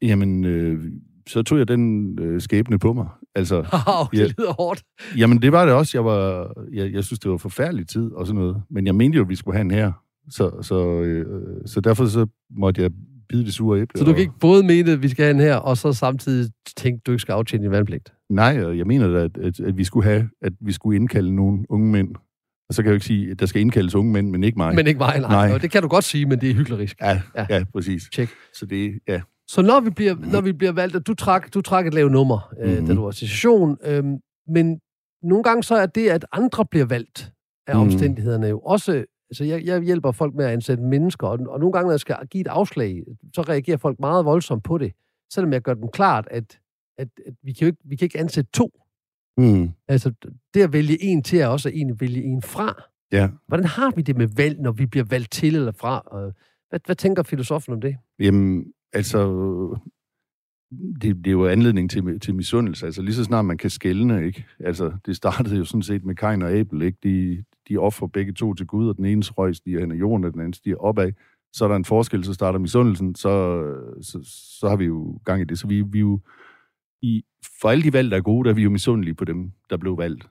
Jamen, 0.01 0.45
øh, 0.45 0.91
så 1.27 1.43
tog 1.43 1.57
jeg 1.57 1.67
den 1.67 2.19
øh, 2.19 2.41
skæbne 2.41 2.79
på 2.79 2.93
mig. 2.93 3.07
Altså, 3.35 3.57
oh, 3.99 4.07
det 4.11 4.35
lyder 4.37 4.53
hårdt. 4.53 4.83
Jamen, 5.17 5.41
det 5.41 5.51
var 5.51 5.65
det 5.65 5.73
også. 5.73 5.97
Jeg, 5.97 6.05
var, 6.05 6.53
jeg, 6.73 6.93
jeg 6.93 7.03
synes, 7.03 7.19
det 7.19 7.31
var 7.31 7.37
forfærdelig 7.37 7.87
tid 7.87 8.11
og 8.11 8.27
sådan 8.27 8.41
noget. 8.41 8.61
Men 8.69 8.85
jeg 8.85 8.95
mente 8.95 9.15
jo, 9.15 9.23
at 9.23 9.29
vi 9.29 9.35
skulle 9.35 9.55
have 9.55 9.65
en 9.65 9.71
her. 9.71 9.91
Så, 10.29 10.51
så, 10.61 11.01
øh, 11.01 11.25
så 11.65 11.81
derfor 11.81 12.05
så 12.05 12.27
måtte 12.49 12.81
jeg 12.81 12.91
bide 13.29 13.45
det 13.45 13.53
sure 13.53 13.79
æble. 13.79 13.99
Så 13.99 14.05
du 14.05 14.11
kan 14.11 14.21
ikke 14.21 14.39
både 14.39 14.63
mene, 14.63 14.91
at 14.91 15.01
vi 15.01 15.07
skal 15.09 15.23
have 15.25 15.33
en 15.33 15.39
her, 15.39 15.55
og 15.55 15.77
så 15.77 15.93
samtidig 15.93 16.51
tænke, 16.77 16.97
at 17.01 17.05
du 17.05 17.11
ikke 17.11 17.21
skal 17.21 17.33
aftjene 17.33 17.63
din 17.63 17.71
vandpligt? 17.71 18.13
Nej, 18.29 18.77
jeg 18.77 18.87
mener 18.87 19.23
at, 19.23 19.37
at, 19.37 19.59
at, 19.59 19.77
vi 19.77 19.83
skulle 19.83 20.03
have, 20.09 20.29
at 20.41 20.53
vi 20.61 20.71
skulle 20.71 20.95
indkalde 20.95 21.35
nogle 21.35 21.65
unge 21.69 21.91
mænd. 21.91 22.15
Og 22.69 22.75
så 22.75 22.81
kan 22.81 22.87
jeg 22.87 22.91
jo 22.91 22.95
ikke 22.95 23.05
sige, 23.05 23.31
at 23.31 23.39
der 23.39 23.45
skal 23.45 23.61
indkaldes 23.61 23.95
unge 23.95 24.13
mænd, 24.13 24.29
men 24.29 24.43
ikke 24.43 24.57
mig. 24.57 24.75
Men 24.75 24.87
ikke 24.87 24.97
mig, 24.97 25.19
nej. 25.19 25.49
nej. 25.49 25.57
det 25.57 25.71
kan 25.71 25.81
du 25.81 25.87
godt 25.87 26.03
sige, 26.03 26.25
men 26.25 26.41
det 26.41 26.49
er 26.49 26.53
hyklerisk. 26.53 27.01
Ja, 27.01 27.21
ja. 27.35 27.45
ja 27.49 27.63
præcis. 27.73 28.09
Check. 28.13 28.31
Så 28.53 28.65
det, 28.65 28.99
ja. 29.07 29.21
Så 29.51 29.61
når 29.61 29.79
vi 29.79 29.89
bliver, 29.89 30.15
når 30.15 30.41
vi 30.41 30.53
bliver 30.53 30.71
valgt, 30.71 30.95
at 30.95 31.07
du 31.07 31.13
trak, 31.13 31.53
du 31.53 31.61
trak 31.61 31.87
et 31.87 31.93
lavt 31.93 32.11
nummer, 32.11 32.53
øh, 32.59 32.71
mm-hmm. 32.71 32.87
da 32.87 32.93
du 32.93 33.03
var 33.03 33.11
session, 33.11 33.77
øh, 33.83 34.03
men 34.47 34.79
nogle 35.23 35.43
gange 35.43 35.63
så 35.63 35.75
er 35.75 35.85
det, 35.85 36.09
at 36.09 36.25
andre 36.31 36.65
bliver 36.65 36.85
valgt 36.85 37.33
af 37.67 37.75
mm. 37.75 37.81
omstændighederne 37.81 38.47
jo 38.47 38.59
også... 38.59 39.05
Altså, 39.29 39.43
jeg, 39.43 39.65
jeg 39.65 39.81
hjælper 39.81 40.11
folk 40.11 40.35
med 40.35 40.45
at 40.45 40.51
ansætte 40.51 40.83
mennesker, 40.83 41.27
og, 41.27 41.39
og 41.47 41.59
nogle 41.59 41.73
gange, 41.73 41.85
når 41.85 41.91
jeg 41.91 41.99
skal 41.99 42.15
give 42.29 42.41
et 42.41 42.47
afslag, 42.47 43.03
så 43.35 43.41
reagerer 43.41 43.77
folk 43.77 43.99
meget 43.99 44.25
voldsomt 44.25 44.63
på 44.63 44.77
det. 44.77 44.91
Selvom 45.33 45.53
jeg 45.53 45.61
gør 45.61 45.73
dem 45.73 45.89
klart, 45.93 46.27
at, 46.31 46.59
at, 46.97 47.07
at 47.25 47.33
vi, 47.43 47.53
kan 47.53 47.61
jo 47.61 47.67
ikke, 47.67 47.81
vi 47.85 47.95
kan 47.95 48.05
ikke 48.05 48.19
ansætte 48.19 48.51
to. 48.51 48.71
Mm. 49.37 49.69
Altså, 49.87 50.13
det 50.53 50.61
at 50.61 50.73
vælge 50.73 51.03
en 51.03 51.23
til, 51.23 51.39
er 51.39 51.47
også 51.47 51.69
at 51.69 51.75
en 51.75 51.99
vælge 51.99 52.23
en 52.23 52.41
fra. 52.41 52.83
Ja. 53.11 53.29
Hvordan 53.47 53.65
har 53.65 53.91
vi 53.95 54.01
det 54.01 54.17
med 54.17 54.27
valg, 54.27 54.59
når 54.59 54.71
vi 54.71 54.85
bliver 54.85 55.05
valgt 55.09 55.31
til 55.31 55.55
eller 55.55 55.71
fra? 55.71 56.01
Hvad, 56.69 56.79
hvad 56.85 56.95
tænker 56.95 57.23
filosofen 57.23 57.73
om 57.73 57.81
det? 57.81 57.97
Jamen, 58.19 58.65
altså, 58.93 59.27
det, 60.71 61.15
det 61.15 61.27
er 61.27 61.31
jo 61.31 61.47
anledning 61.47 61.89
til, 61.89 62.19
til 62.19 62.35
misundelse. 62.35 62.85
Altså 62.85 63.01
lige 63.01 63.15
så 63.15 63.23
snart 63.23 63.45
man 63.45 63.57
kan 63.57 63.69
skælne, 63.69 64.25
ikke? 64.25 64.45
Altså, 64.59 64.91
det 65.05 65.15
startede 65.15 65.57
jo 65.57 65.65
sådan 65.65 65.81
set 65.81 66.05
med 66.05 66.15
Kain 66.15 66.41
og 66.41 66.51
Abel, 66.51 66.81
ikke? 66.81 66.97
De, 67.03 67.43
de 67.69 67.77
offer 67.77 68.07
begge 68.07 68.33
to 68.33 68.53
til 68.53 68.67
Gud, 68.67 68.89
og 68.89 68.97
den 68.97 69.05
ene 69.05 69.21
røg 69.21 69.55
stiger 69.55 69.79
hen 69.79 69.91
ad 69.91 69.97
jorden, 69.97 70.25
og 70.25 70.33
den 70.33 70.39
anden 70.39 70.53
stiger 70.53 70.77
opad. 70.77 71.11
Så 71.53 71.65
er 71.65 71.69
der 71.69 71.75
en 71.75 71.85
forskel, 71.85 72.23
så 72.23 72.33
starter 72.33 72.59
misundelsen, 72.59 73.15
så, 73.15 73.63
så, 74.01 74.19
så 74.59 74.69
har 74.69 74.75
vi 74.75 74.85
jo 74.85 75.19
gang 75.25 75.41
i 75.41 75.45
det. 75.45 75.59
Så 75.59 75.67
vi, 75.67 75.81
vi 75.81 75.99
jo, 75.99 76.19
i, 77.01 77.23
for 77.61 77.69
alle 77.69 77.83
de 77.83 77.93
valg, 77.93 78.11
der 78.11 78.17
er 78.17 78.21
gode, 78.21 78.45
der 78.45 78.51
er 78.51 78.55
vi 78.55 78.63
jo 78.63 78.69
misundelige 78.69 79.15
på 79.15 79.25
dem, 79.25 79.51
der 79.69 79.77
blev 79.77 79.97
valgt. 79.97 80.29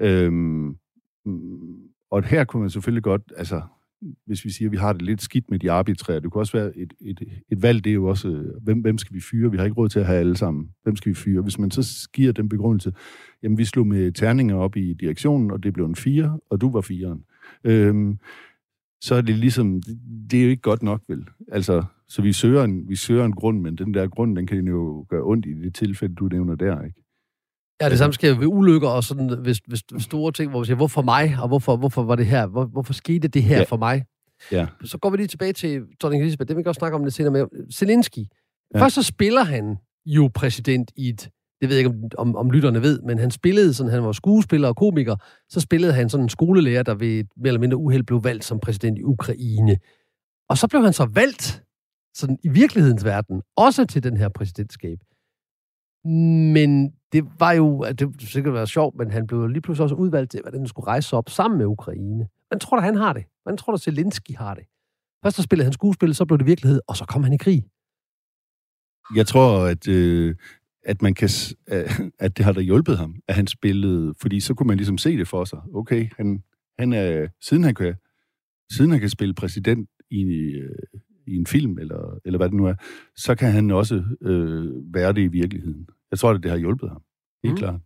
Øhm, 0.00 0.76
og 2.10 2.24
her 2.24 2.44
kunne 2.44 2.60
man 2.60 2.70
selvfølgelig 2.70 3.02
godt, 3.02 3.32
altså, 3.36 3.62
hvis 4.26 4.44
vi 4.44 4.50
siger, 4.50 4.68
at 4.68 4.72
vi 4.72 4.76
har 4.76 4.92
det 4.92 5.02
lidt 5.02 5.22
skidt 5.22 5.50
med 5.50 5.58
de 5.58 5.70
arbitrære. 5.70 6.20
Det 6.20 6.30
kunne 6.30 6.42
også 6.42 6.58
være 6.58 6.78
et, 6.78 6.92
et, 7.00 7.20
et 7.52 7.62
valg, 7.62 7.84
det 7.84 7.90
er 7.90 7.94
jo 7.94 8.06
også, 8.06 8.28
øh, 8.28 8.62
hvem, 8.62 8.80
hvem 8.80 8.98
skal 8.98 9.14
vi 9.14 9.20
fyre? 9.20 9.50
Vi 9.50 9.56
har 9.56 9.64
ikke 9.64 9.76
råd 9.76 9.88
til 9.88 10.00
at 10.00 10.06
have 10.06 10.18
alle 10.18 10.36
sammen. 10.36 10.70
Hvem 10.82 10.96
skal 10.96 11.10
vi 11.10 11.14
fyre? 11.14 11.42
Hvis 11.42 11.58
man 11.58 11.70
så 11.70 12.08
giver 12.12 12.32
den 12.32 12.48
begrundelse, 12.48 12.92
jamen 13.42 13.58
vi 13.58 13.64
slog 13.64 13.86
med 13.86 14.12
terninger 14.12 14.56
op 14.56 14.76
i 14.76 14.92
direktionen, 14.92 15.50
og 15.50 15.62
det 15.62 15.72
blev 15.72 15.86
en 15.86 15.96
fire, 15.96 16.38
og 16.50 16.60
du 16.60 16.70
var 16.70 16.80
firen. 16.80 17.24
Øhm, 17.64 18.18
så 19.00 19.14
er 19.14 19.20
det 19.20 19.38
ligesom, 19.38 19.82
det 20.30 20.38
er 20.38 20.44
jo 20.44 20.50
ikke 20.50 20.62
godt 20.62 20.82
nok, 20.82 21.02
vel? 21.08 21.28
Altså, 21.52 21.84
så 22.08 22.22
vi 22.22 22.32
søger, 22.32 22.64
en, 22.64 22.88
vi 22.88 22.96
søger 22.96 23.24
en 23.24 23.32
grund, 23.32 23.60
men 23.60 23.76
den 23.76 23.94
der 23.94 24.06
grund, 24.06 24.36
den 24.36 24.46
kan 24.46 24.68
jo 24.68 25.06
gøre 25.08 25.22
ondt 25.22 25.46
i 25.46 25.52
det 25.52 25.74
tilfælde, 25.74 26.14
du 26.14 26.28
nævner 26.28 26.54
der, 26.54 26.82
ikke? 26.82 27.02
Ja, 27.80 27.90
det 27.90 27.98
samme 27.98 28.14
sker 28.14 28.38
ved 28.38 28.46
ulykker 28.46 28.88
og 28.88 29.04
sådan, 29.04 29.38
hvis, 29.38 29.58
hvis, 29.66 29.82
hvis 29.92 30.02
store 30.02 30.32
ting, 30.32 30.50
hvor 30.50 30.60
vi 30.60 30.66
siger, 30.66 30.76
hvorfor 30.76 31.02
mig, 31.02 31.36
og 31.42 31.48
hvorfor, 31.48 31.76
hvorfor 31.76 32.02
var 32.02 32.16
det 32.16 32.26
her, 32.26 32.46
hvor, 32.46 32.64
hvorfor 32.64 32.92
skete 32.92 33.28
det 33.28 33.42
her 33.42 33.56
ja. 33.56 33.62
for 33.62 33.76
mig? 33.76 34.04
Ja. 34.52 34.66
Så 34.84 34.98
går 34.98 35.10
vi 35.10 35.16
lige 35.16 35.26
tilbage 35.26 35.52
til 35.52 35.82
dronning 36.02 36.22
Elisabeth, 36.22 36.48
det 36.48 36.56
vil 36.56 36.64
vi 36.64 36.68
også 36.68 36.78
snakke 36.78 36.96
om 36.96 37.04
lidt 37.04 37.14
senere 37.14 37.32
med. 37.32 37.72
Zelensky. 37.72 38.24
Ja. 38.74 38.82
Først 38.82 38.94
så 38.94 39.02
spiller 39.02 39.44
han 39.44 39.76
jo 40.06 40.30
præsident 40.34 40.90
i 40.96 41.08
et, 41.08 41.30
det 41.60 41.68
ved 41.68 41.76
jeg 41.76 41.78
ikke, 41.78 41.90
om, 41.90 42.28
om, 42.28 42.36
om 42.36 42.50
lytterne 42.50 42.82
ved, 42.82 43.02
men 43.02 43.18
han 43.18 43.30
spillede 43.30 43.74
sådan, 43.74 43.92
han 43.92 44.02
var 44.02 44.12
skuespiller 44.12 44.68
og 44.68 44.76
komiker, 44.76 45.16
så 45.48 45.60
spillede 45.60 45.92
han 45.92 46.08
sådan 46.08 46.24
en 46.24 46.28
skolelærer, 46.28 46.82
der 46.82 46.94
ved 46.94 47.24
mere 47.36 47.48
eller 47.48 47.60
mindre 47.60 47.76
uheld 47.76 48.02
blev 48.02 48.24
valgt 48.24 48.44
som 48.44 48.60
præsident 48.60 48.98
i 48.98 49.02
Ukraine. 49.02 49.78
Og 50.48 50.58
så 50.58 50.68
blev 50.68 50.82
han 50.82 50.92
så 50.92 51.04
valgt, 51.14 51.62
sådan 52.14 52.38
i 52.44 52.48
virkelighedens 52.48 53.04
verden, 53.04 53.42
også 53.56 53.84
til 53.84 54.02
den 54.02 54.16
her 54.16 54.28
præsidentskab. 54.28 54.98
Men 56.54 56.92
det 57.12 57.24
var 57.38 57.52
jo, 57.52 57.84
det 57.98 58.00
ville 58.00 58.26
sikkert 58.26 58.54
være 58.54 58.66
sjovt, 58.66 58.96
men 58.96 59.10
han 59.10 59.26
blev 59.26 59.46
lige 59.46 59.60
pludselig 59.60 59.82
også 59.82 59.94
udvalgt 59.94 60.30
til, 60.30 60.40
hvordan 60.40 60.60
han 60.60 60.68
skulle 60.68 60.86
rejse 60.86 61.16
op 61.16 61.28
sammen 61.28 61.58
med 61.58 61.66
Ukraine. 61.66 62.28
Hvordan 62.48 62.60
tror 62.60 62.76
du, 62.76 62.82
han 62.82 62.96
har 62.96 63.12
det? 63.12 63.24
Hvordan 63.42 63.58
tror 63.58 63.72
du, 63.72 63.78
Zelensky 63.78 64.36
har 64.36 64.54
det? 64.54 64.64
Først 65.24 65.36
så 65.36 65.42
spillede 65.42 65.64
han 65.64 65.72
skuespil, 65.72 66.14
så 66.14 66.24
blev 66.24 66.38
det 66.38 66.46
virkelighed, 66.46 66.80
og 66.86 66.96
så 66.96 67.04
kom 67.04 67.22
han 67.22 67.32
i 67.32 67.36
krig. 67.36 67.64
Jeg 69.16 69.26
tror, 69.26 69.66
at, 69.66 69.88
øh, 69.88 70.34
at, 70.84 71.02
man 71.02 71.14
kan, 71.14 71.28
at 72.18 72.36
det 72.36 72.44
har 72.44 72.52
da 72.52 72.60
hjulpet 72.60 72.98
ham, 72.98 73.14
at 73.28 73.34
han 73.34 73.46
spillede, 73.46 74.14
fordi 74.20 74.40
så 74.40 74.54
kunne 74.54 74.66
man 74.66 74.76
ligesom 74.76 74.98
se 74.98 75.16
det 75.16 75.28
for 75.28 75.44
sig. 75.44 75.58
Okay, 75.74 76.08
han, 76.16 76.42
han 76.78 76.92
er, 76.92 77.28
siden 77.40 77.64
han 77.64 77.74
kan, 77.74 77.94
siden 78.72 78.90
han 78.90 79.00
kan 79.00 79.08
spille 79.08 79.34
præsident 79.34 79.88
i, 80.10 80.22
øh, 80.22 80.76
i 81.26 81.36
en 81.36 81.46
film, 81.46 81.78
eller, 81.78 82.18
eller 82.24 82.38
hvad 82.38 82.48
det 82.48 82.56
nu 82.56 82.66
er, 82.66 82.74
så 83.16 83.34
kan 83.34 83.52
han 83.52 83.70
også 83.70 84.04
øh, 84.22 84.94
være 84.94 85.12
det 85.12 85.22
i 85.22 85.26
virkeligheden. 85.26 85.88
Jeg 86.10 86.18
tror, 86.18 86.30
at 86.30 86.42
det 86.42 86.50
har 86.50 86.58
hjulpet 86.58 86.88
ham. 86.88 87.02
Helt 87.44 87.52
Mm. 87.54 87.58
klart. 87.58 87.80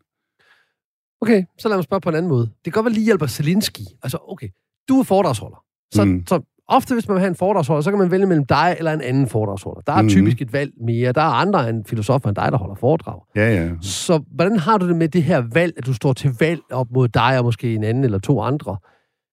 Okay, 1.21 1.45
så 1.59 1.69
lad 1.69 1.77
mig 1.77 1.85
spørge 1.85 2.01
på 2.01 2.09
en 2.09 2.15
anden 2.15 2.29
måde. 2.29 2.43
Det 2.47 2.65
kan 2.65 2.73
godt 2.73 2.85
være 2.85 2.93
lige 2.93 3.05
hjælper 3.05 3.27
Zelensky. 3.27 3.81
Altså, 4.03 4.19
okay, 4.29 4.49
du 4.89 4.99
er 4.99 5.03
foredragsholder. 5.05 5.65
Så, 5.95 6.05
mm. 6.05 6.27
Så 6.27 6.41
ofte, 6.69 6.95
hvis 6.95 7.09
man 7.09 7.15
vil 7.15 7.21
have 7.21 7.29
en 7.29 7.35
foredragsholder, 7.35 7.83
så 7.83 7.91
kan 7.91 7.99
man 7.99 8.11
vælge 8.11 8.27
mellem 8.27 8.47
dig 8.47 8.75
eller 8.79 8.93
en 8.93 9.01
anden 9.01 9.29
foredragsholder. 9.29 9.81
Der 9.81 9.93
er 9.93 10.03
mm. 10.03 10.09
Typisk 10.09 10.43
et 10.43 10.53
valg 10.53 10.73
mere. 10.81 11.13
Der 11.13 11.21
er 11.21 11.25
andre 11.45 11.69
end 11.69 11.85
filosofer 11.85 12.29
end 12.29 12.37
dig, 12.37 12.53
der 12.53 12.59
holder 12.59 12.75
foredrag. 12.75 13.21
Ja, 13.37 13.55
ja. 13.55 13.73
Så 13.81 14.23
hvordan 14.35 14.57
har 14.59 14.79
du 14.79 14.89
det 14.89 14.97
med 14.97 15.09
det 15.09 15.23
her 15.23 15.43
valg, 15.55 15.73
at 15.77 15.87
du 15.87 15.93
står 15.95 16.13
til 16.13 16.31
valg 16.41 16.61
op 16.71 16.91
mod 16.91 17.09
dig 17.09 17.39
og 17.39 17.45
måske 17.45 17.75
en 17.75 17.85
anden 17.85 18.05
eller 18.05 18.19
to 18.19 18.41
andre 18.41 18.77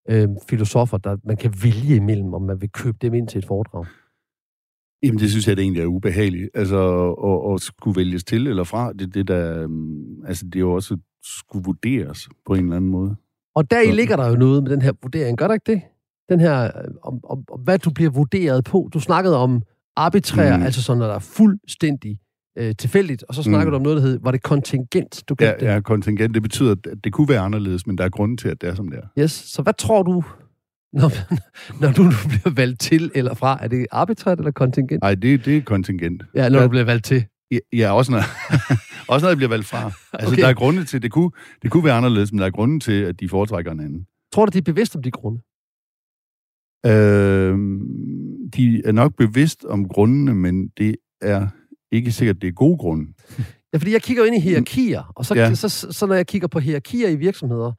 øh, 0.09 0.27
filosofer, 0.49 0.97
der 0.97 1.17
man 1.23 1.37
kan 1.37 1.53
vælge 1.63 1.95
imellem, 1.95 2.33
om 2.33 2.41
man 2.41 2.61
vil 2.61 2.69
købe 2.69 2.97
dem 3.01 3.13
ind 3.13 3.27
til 3.27 3.37
et 3.39 3.45
foredrag? 3.45 3.85
Jamen, 5.03 5.19
det 5.19 5.29
synes 5.29 5.47
jeg 5.47 5.57
det 5.57 5.63
egentlig 5.63 5.81
er 5.81 5.85
ubehageligt. 5.87 6.49
Altså, 6.53 6.77
at, 7.25 7.53
at 7.55 7.61
skulle 7.61 7.95
vælges 7.95 8.23
til 8.23 8.47
eller 8.47 8.63
fra, 8.63 8.93
det, 8.93 9.13
det 9.13 9.27
der, 9.27 9.63
øhm, 9.63 10.25
altså, 10.27 10.45
det 10.45 10.55
er 10.55 10.59
jo 10.59 10.71
også 10.73 10.97
skulle 11.23 11.65
vurderes 11.65 12.29
på 12.47 12.53
en 12.53 12.63
eller 12.63 12.75
anden 12.75 12.91
måde. 12.91 13.15
Og 13.55 13.71
deri 13.71 13.85
Så- 13.85 13.91
ligger 13.95 14.15
der 14.15 14.27
jo 14.29 14.35
noget 14.35 14.63
med 14.63 14.71
den 14.71 14.81
her 14.81 14.91
vurdering. 15.01 15.37
Gør 15.37 15.47
der 15.47 15.53
ikke 15.53 15.71
det? 15.71 15.81
Den 16.29 16.39
her, 16.39 16.63
øh, 16.63 16.71
om, 17.03 17.19
om, 17.23 17.43
om 17.51 17.59
hvad 17.59 17.79
du 17.79 17.89
bliver 17.89 18.09
vurderet 18.11 18.63
på. 18.63 18.89
Du 18.93 18.99
snakkede 18.99 19.37
om 19.37 19.61
arbitrær, 19.95 20.57
mm. 20.57 20.63
Altså 20.63 20.81
sådan 20.83 20.97
noget, 20.97 21.09
der 21.09 21.15
er 21.15 21.19
fuldstændig 21.19 22.19
øh, 22.57 22.75
tilfældigt. 22.79 23.23
Og 23.29 23.35
så 23.35 23.43
snakker 23.43 23.65
mm. 23.65 23.71
Du 23.71 23.75
om 23.75 23.81
noget, 23.81 23.97
der 23.97 24.03
hed, 24.07 24.19
var 24.23 24.31
det 24.31 24.43
kontingent, 24.43 25.23
du 25.29 25.35
kaldte 25.35 25.65
Ja, 25.65 25.69
det? 25.71 25.75
ja, 25.75 25.81
kontingent, 25.81 26.33
det 26.33 26.41
betyder, 26.41 26.71
at 26.71 27.03
det 27.03 27.13
kunne 27.13 27.29
være 27.29 27.39
anderledes, 27.39 27.87
men 27.87 27.97
der 27.97 28.03
er 28.03 28.09
grund 28.09 28.37
til, 28.37 28.49
at 28.49 28.61
det 28.61 28.69
er, 28.69 28.75
som 28.75 28.87
det 28.89 28.99
er. 28.99 29.21
Yes. 29.23 29.31
Så 29.31 29.61
hvad 29.61 29.73
tror 29.77 30.03
du, 30.03 30.23
når, 30.93 31.11
når 31.81 31.91
du 31.91 32.03
nu 32.03 32.11
bliver 32.29 32.53
valgt 32.55 32.79
til 32.79 33.11
eller 33.15 33.33
fra? 33.33 33.59
Er 33.63 33.67
det 33.67 33.87
arbitrært 33.91 34.37
eller 34.39 34.51
kontingent? 34.51 35.01
Nej, 35.01 35.15
det, 35.15 35.45
det 35.45 35.57
er 35.57 35.61
kontingent. 35.61 36.23
Ja, 36.35 36.49
når 36.49 36.57
Ja. 36.57 36.63
du 36.63 36.69
bliver 36.69 36.83
valgt 36.85 37.05
til. 37.05 37.25
Ja, 37.51 37.57
Ja, 37.73 37.91
også 37.91 38.11
når, 38.11 38.19
også 39.13 39.23
når 39.23 39.29
jeg 39.29 39.37
bliver 39.37 39.49
valgt 39.49 39.65
fra. 39.67 39.91
Altså, 40.13 40.33
Okay. 40.33 40.41
der 40.41 40.47
er 40.49 40.53
grunde 40.53 40.83
til, 40.85 41.01
det 41.01 41.11
kunne, 41.11 41.31
det 41.61 41.71
kunne 41.71 41.83
være 41.83 41.93
anderledes, 41.93 42.31
men 42.31 42.39
der 42.39 42.45
er 42.45 42.49
grunde 42.51 42.79
til, 42.79 43.01
at 43.01 43.19
de 43.19 43.29
foretrækker 43.29 43.71
en 43.71 43.79
anden. 43.79 44.05
Tror 44.33 44.45
du, 44.45 44.49
de 44.53 44.57
er 44.57 44.61
bevidst 44.61 44.95
om 44.95 45.03
de 45.03 45.11
grunde? 45.11 45.39
Øh, 46.85 47.57
de 48.55 48.81
er 48.85 48.91
nok 48.91 49.15
bevidst 49.17 49.65
om 49.65 49.87
grundene, 49.89 50.33
men 50.35 50.67
det 50.67 50.95
er 51.21 51.47
ikke 51.91 52.11
sikkert, 52.11 52.41
det 52.41 52.47
er 52.47 52.51
gode 52.51 52.77
grunde. 52.77 53.13
Ja, 53.73 53.77
fordi 53.77 53.91
jeg 53.91 54.01
kigger 54.01 54.23
jo 54.23 54.27
ind 54.27 54.35
i 54.35 54.39
hierarkier, 54.39 55.11
og 55.15 55.25
så. 55.25 55.35
Ja. 55.35 55.53
så, 55.55 55.69
så, 55.69 55.91
så 55.91 56.05
når 56.05 56.15
jeg 56.15 56.27
kigger 56.27 56.47
på 56.47 56.59
hierarkier 56.59 57.09
i 57.09 57.15
virksomheder, 57.15 57.71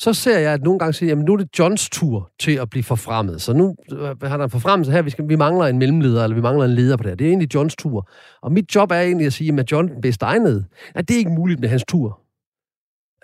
så 0.00 0.14
ser 0.14 0.38
jeg, 0.38 0.52
at 0.52 0.62
nogle 0.62 0.78
gange 0.78 0.92
siger, 0.92 1.08
jamen 1.08 1.24
nu 1.24 1.32
er 1.32 1.36
det 1.36 1.58
Johns 1.58 1.90
tur 1.90 2.30
til 2.38 2.52
at 2.52 2.70
blive 2.70 2.82
forfremmet. 2.82 3.42
Så 3.42 3.52
nu 3.52 3.76
øh, 3.92 4.22
har 4.22 4.36
der 4.36 4.44
en 4.44 4.50
forfremmelse 4.50 4.92
her, 4.92 5.02
vi, 5.02 5.10
skal, 5.10 5.28
vi 5.28 5.36
mangler 5.36 5.66
en 5.66 5.78
mellemleder, 5.78 6.24
eller 6.24 6.34
vi 6.34 6.40
mangler 6.40 6.64
en 6.64 6.70
leder 6.70 6.96
på 6.96 7.02
det 7.02 7.10
her. 7.10 7.16
Det 7.16 7.24
er 7.24 7.28
egentlig 7.28 7.54
Johns 7.54 7.76
tur. 7.76 8.08
Og 8.42 8.52
mit 8.52 8.74
job 8.74 8.90
er 8.90 9.00
egentlig 9.00 9.26
at 9.26 9.32
sige, 9.32 9.60
at 9.60 9.72
John 9.72 9.88
den 9.88 10.00
bedste 10.00 10.24
egnede. 10.24 10.64
Ja, 10.96 11.00
det 11.00 11.14
er 11.14 11.18
ikke 11.18 11.30
muligt 11.30 11.60
med 11.60 11.68
hans 11.68 11.84
tur. 11.88 12.20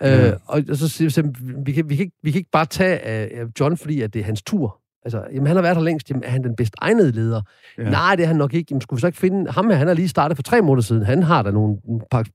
Ja. 0.01 0.27
Øh, 0.27 0.37
og 0.45 0.63
så 0.73 0.87
siger 0.87 1.21
jeg, 1.23 1.33
vi 1.65 1.71
kan, 1.71 1.89
vi, 1.89 1.95
kan 1.95 2.03
ikke, 2.03 2.17
vi 2.23 2.31
kan 2.31 2.39
ikke 2.39 2.51
bare 2.51 2.65
tage 2.65 2.99
af 2.99 3.45
John, 3.59 3.77
fordi 3.77 4.01
at 4.01 4.13
det 4.13 4.19
er 4.19 4.23
hans 4.23 4.41
tur. 4.41 4.81
Altså, 5.07 5.23
jamen, 5.33 5.47
han 5.47 5.55
har 5.55 5.61
været 5.61 5.77
her 5.77 5.83
længst. 5.83 6.09
Jamen, 6.09 6.23
er 6.23 6.29
han 6.29 6.43
den 6.43 6.55
bedst 6.55 6.73
egnede 6.77 7.11
leder? 7.11 7.41
Ja. 7.77 7.89
Nej, 7.89 8.15
det 8.15 8.23
er 8.23 8.27
han 8.27 8.35
nok 8.35 8.53
ikke. 8.53 8.67
Jamen, 8.71 8.81
skulle 8.81 8.97
vi 8.97 9.01
så 9.01 9.07
ikke 9.07 9.19
finde... 9.19 9.51
Ham 9.51 9.69
her, 9.69 9.75
han 9.75 9.87
har 9.87 9.93
lige 9.93 10.07
startet 10.07 10.37
for 10.37 10.43
tre 10.43 10.61
måneder 10.61 10.83
siden. 10.83 11.03
Han 11.05 11.23
har 11.23 11.41
da 11.41 11.51
nogle 11.51 11.77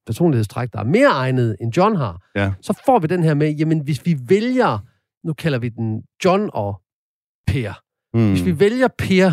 personlighedstræk, 0.06 0.68
der 0.72 0.78
er 0.78 0.84
mere 0.84 1.08
egnede, 1.08 1.56
end 1.60 1.76
John 1.76 1.96
har. 1.96 2.22
Ja. 2.36 2.52
Så 2.62 2.82
får 2.86 2.98
vi 2.98 3.06
den 3.06 3.22
her 3.22 3.34
med, 3.34 3.52
jamen, 3.52 3.80
hvis 3.80 4.06
vi 4.06 4.16
vælger... 4.28 4.78
Nu 5.26 5.32
kalder 5.32 5.58
vi 5.58 5.68
den 5.68 6.02
John 6.24 6.50
og 6.52 6.80
Per. 7.46 7.72
Mm. 8.14 8.30
Hvis 8.30 8.44
vi 8.44 8.60
vælger 8.60 8.88
Per, 8.98 9.30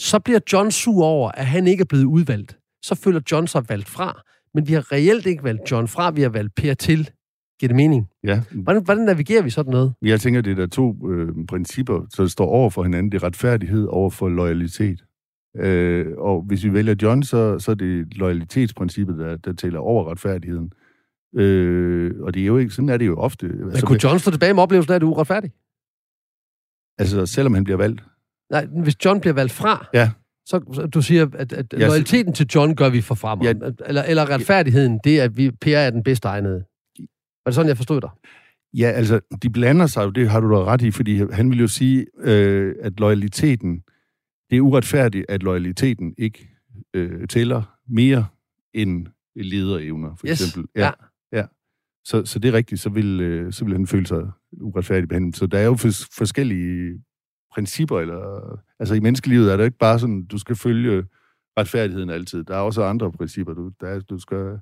så 0.00 0.18
bliver 0.18 0.40
John 0.52 0.70
sur 0.70 1.04
over, 1.04 1.30
at 1.30 1.46
han 1.46 1.66
ikke 1.66 1.80
er 1.80 1.84
blevet 1.84 2.04
udvalgt. 2.04 2.58
Så 2.82 2.94
føler 2.94 3.20
John 3.32 3.46
sig 3.46 3.68
valgt 3.68 3.88
fra. 3.88 4.22
Men 4.54 4.68
vi 4.68 4.72
har 4.72 4.92
reelt 4.92 5.26
ikke 5.26 5.44
valgt 5.44 5.70
John 5.70 5.88
fra, 5.88 6.10
vi 6.10 6.22
har 6.22 6.28
valgt 6.28 6.54
Per 6.54 6.74
til. 6.74 7.10
Giver 7.60 7.68
det 7.68 7.76
mening? 7.76 8.08
Ja, 8.24 8.42
Hvordan, 8.54 8.82
hvordan 8.84 9.04
navigerer 9.04 9.42
vi 9.42 9.50
sådan 9.50 9.70
noget? 9.72 9.92
jeg 10.02 10.20
tænker, 10.20 10.40
det 10.40 10.50
er 10.50 10.54
der 10.54 10.66
to 10.66 11.08
øh, 11.10 11.28
principper, 11.48 12.06
så 12.14 12.28
står 12.28 12.46
over 12.46 12.70
for 12.70 12.82
hinanden. 12.82 13.12
Det 13.12 13.22
er 13.22 13.26
retfærdighed 13.26 13.86
over 13.86 14.10
for 14.10 14.28
loyalitet. 14.28 15.04
Øh, 15.56 16.06
og 16.18 16.42
hvis 16.42 16.64
vi 16.64 16.72
vælger 16.72 16.94
John, 17.02 17.22
så, 17.22 17.58
så 17.58 17.70
er 17.70 17.74
det 17.74 18.14
loyalitetsprincippet, 18.16 19.18
der, 19.18 19.36
der 19.36 19.52
tæller 19.52 19.78
over 19.80 20.10
retfærdigheden. 20.10 20.72
Øh, 21.36 22.10
og 22.20 22.34
det 22.34 22.42
er 22.42 22.46
jo 22.46 22.58
ikke, 22.58 22.72
sådan 22.74 22.88
er 22.88 22.96
det 22.96 23.06
jo 23.06 23.16
ofte. 23.16 23.48
Men 23.48 23.70
Altså, 23.70 23.86
kunne 23.86 23.98
John 24.04 24.18
stå 24.18 24.30
tilbage 24.30 24.54
med 24.54 24.62
oplevelsen 24.62 24.92
af, 24.92 24.94
at 24.96 25.00
det 25.00 25.06
er 25.06 25.10
uretfærdigt? 25.10 25.54
altså, 26.98 27.26
selvom 27.26 27.54
han 27.54 27.64
bliver 27.64 27.76
valgt. 27.76 28.02
Nej, 28.50 28.66
hvis 28.82 29.04
John 29.04 29.20
bliver 29.20 29.34
valgt 29.34 29.52
fra, 29.52 29.86
Ja. 29.94 30.10
så, 30.46 30.60
så 30.72 30.86
du 30.86 31.02
siger, 31.02 31.26
at, 31.34 31.52
at 31.52 31.66
Ja, 31.72 31.86
loyaliteten 31.86 32.32
til 32.32 32.46
John 32.54 32.74
gør 32.76 32.88
vi 32.88 33.00
for 33.00 33.14
fremad. 33.14 33.44
Ja. 33.46 33.52
Eller, 33.86 34.02
eller 34.02 34.30
retfærdigheden, 34.30 35.00
det 35.04 35.20
er, 35.20 35.24
at 35.24 35.36
vi, 35.36 35.50
Per 35.50 35.78
er 35.78 35.90
den 35.90 36.02
bedste 36.02 36.28
egnede. 36.28 36.64
Var 37.48 37.50
det 37.50 37.54
sådan, 37.54 37.68
jeg 37.68 37.76
forstod 37.76 38.00
dig? 38.00 38.10
Ja, 38.74 38.90
altså, 38.90 39.20
de 39.42 39.50
blander 39.50 39.86
sig 39.86 40.04
jo, 40.04 40.10
det 40.10 40.28
har 40.30 40.40
du 40.40 40.50
da 40.50 40.64
ret 40.64 40.82
i, 40.82 40.90
fordi 40.90 41.16
han 41.32 41.50
vil 41.50 41.60
jo 41.60 41.66
sige, 41.68 42.06
øh, 42.20 42.74
at 42.80 43.00
loyaliteten, 43.00 43.82
det 44.50 44.56
er 44.56 44.60
uretfærdigt, 44.60 45.26
at 45.28 45.42
loyaliteten 45.42 46.14
ikke 46.18 46.48
øh, 46.94 47.28
tæller 47.28 47.78
mere 47.88 48.26
end 48.74 49.06
lederevner, 49.36 50.14
for 50.16 50.26
Yes. 50.26 50.40
eksempel. 50.46 50.70
Ja. 50.76 50.90
ja. 51.32 51.44
Så, 52.04 52.24
så 52.24 52.38
det 52.38 52.48
er 52.48 52.52
rigtigt, 52.52 52.80
så 52.80 52.90
vil, 52.90 53.20
øh, 53.20 53.52
så 53.52 53.64
vil 53.64 53.74
han 53.74 53.86
føle 53.86 54.06
sig 54.06 54.30
uretfærdigt 54.60 55.08
behandlet. 55.08 55.36
Så 55.36 55.46
der 55.46 55.58
er 55.58 55.64
jo 55.64 55.74
fors- 55.74 56.08
forskellige 56.18 57.02
principper, 57.54 58.00
eller, 58.00 58.60
altså 58.78 58.94
i 58.94 59.00
menneskelivet 59.00 59.52
er 59.52 59.56
det 59.56 59.64
ikke 59.64 59.78
bare 59.78 59.98
sådan, 59.98 60.24
du 60.26 60.38
skal 60.38 60.56
følge 60.56 61.04
retfærdigheden 61.58 62.10
altid. 62.10 62.44
Der 62.44 62.54
er 62.56 62.60
også 62.60 62.82
andre 62.84 63.12
principper. 63.12 63.54
Du, 63.54 63.70
der 63.80 63.86
er, 63.86 64.00
du 64.00 64.18
skal 64.18 64.58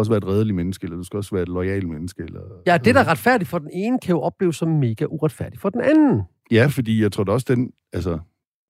også 0.00 0.10
være 0.10 0.18
et 0.18 0.26
redeligt 0.26 0.56
menneske, 0.56 0.84
eller 0.84 0.96
du 0.96 1.02
skal 1.04 1.16
også 1.16 1.30
være 1.34 1.42
et 1.42 1.48
lojalt 1.48 1.88
menneske. 1.88 2.22
Eller, 2.22 2.40
Ja, 2.66 2.76
det, 2.76 2.94
der 2.94 3.00
er 3.00 3.08
retfærdigt 3.08 3.50
for 3.50 3.58
den 3.58 3.70
ene, 3.72 3.98
kan 4.02 4.10
jo 4.14 4.20
opleves 4.20 4.56
som 4.56 4.68
mega 4.68 5.04
uretfærdigt 5.04 5.60
for 5.62 5.70
den 5.70 5.80
anden. 5.80 6.22
Ja, 6.50 6.66
fordi 6.66 7.02
jeg 7.02 7.12
tror 7.12 7.24
da 7.24 7.32
også, 7.32 7.46
den, 7.48 7.70
altså, 7.92 8.10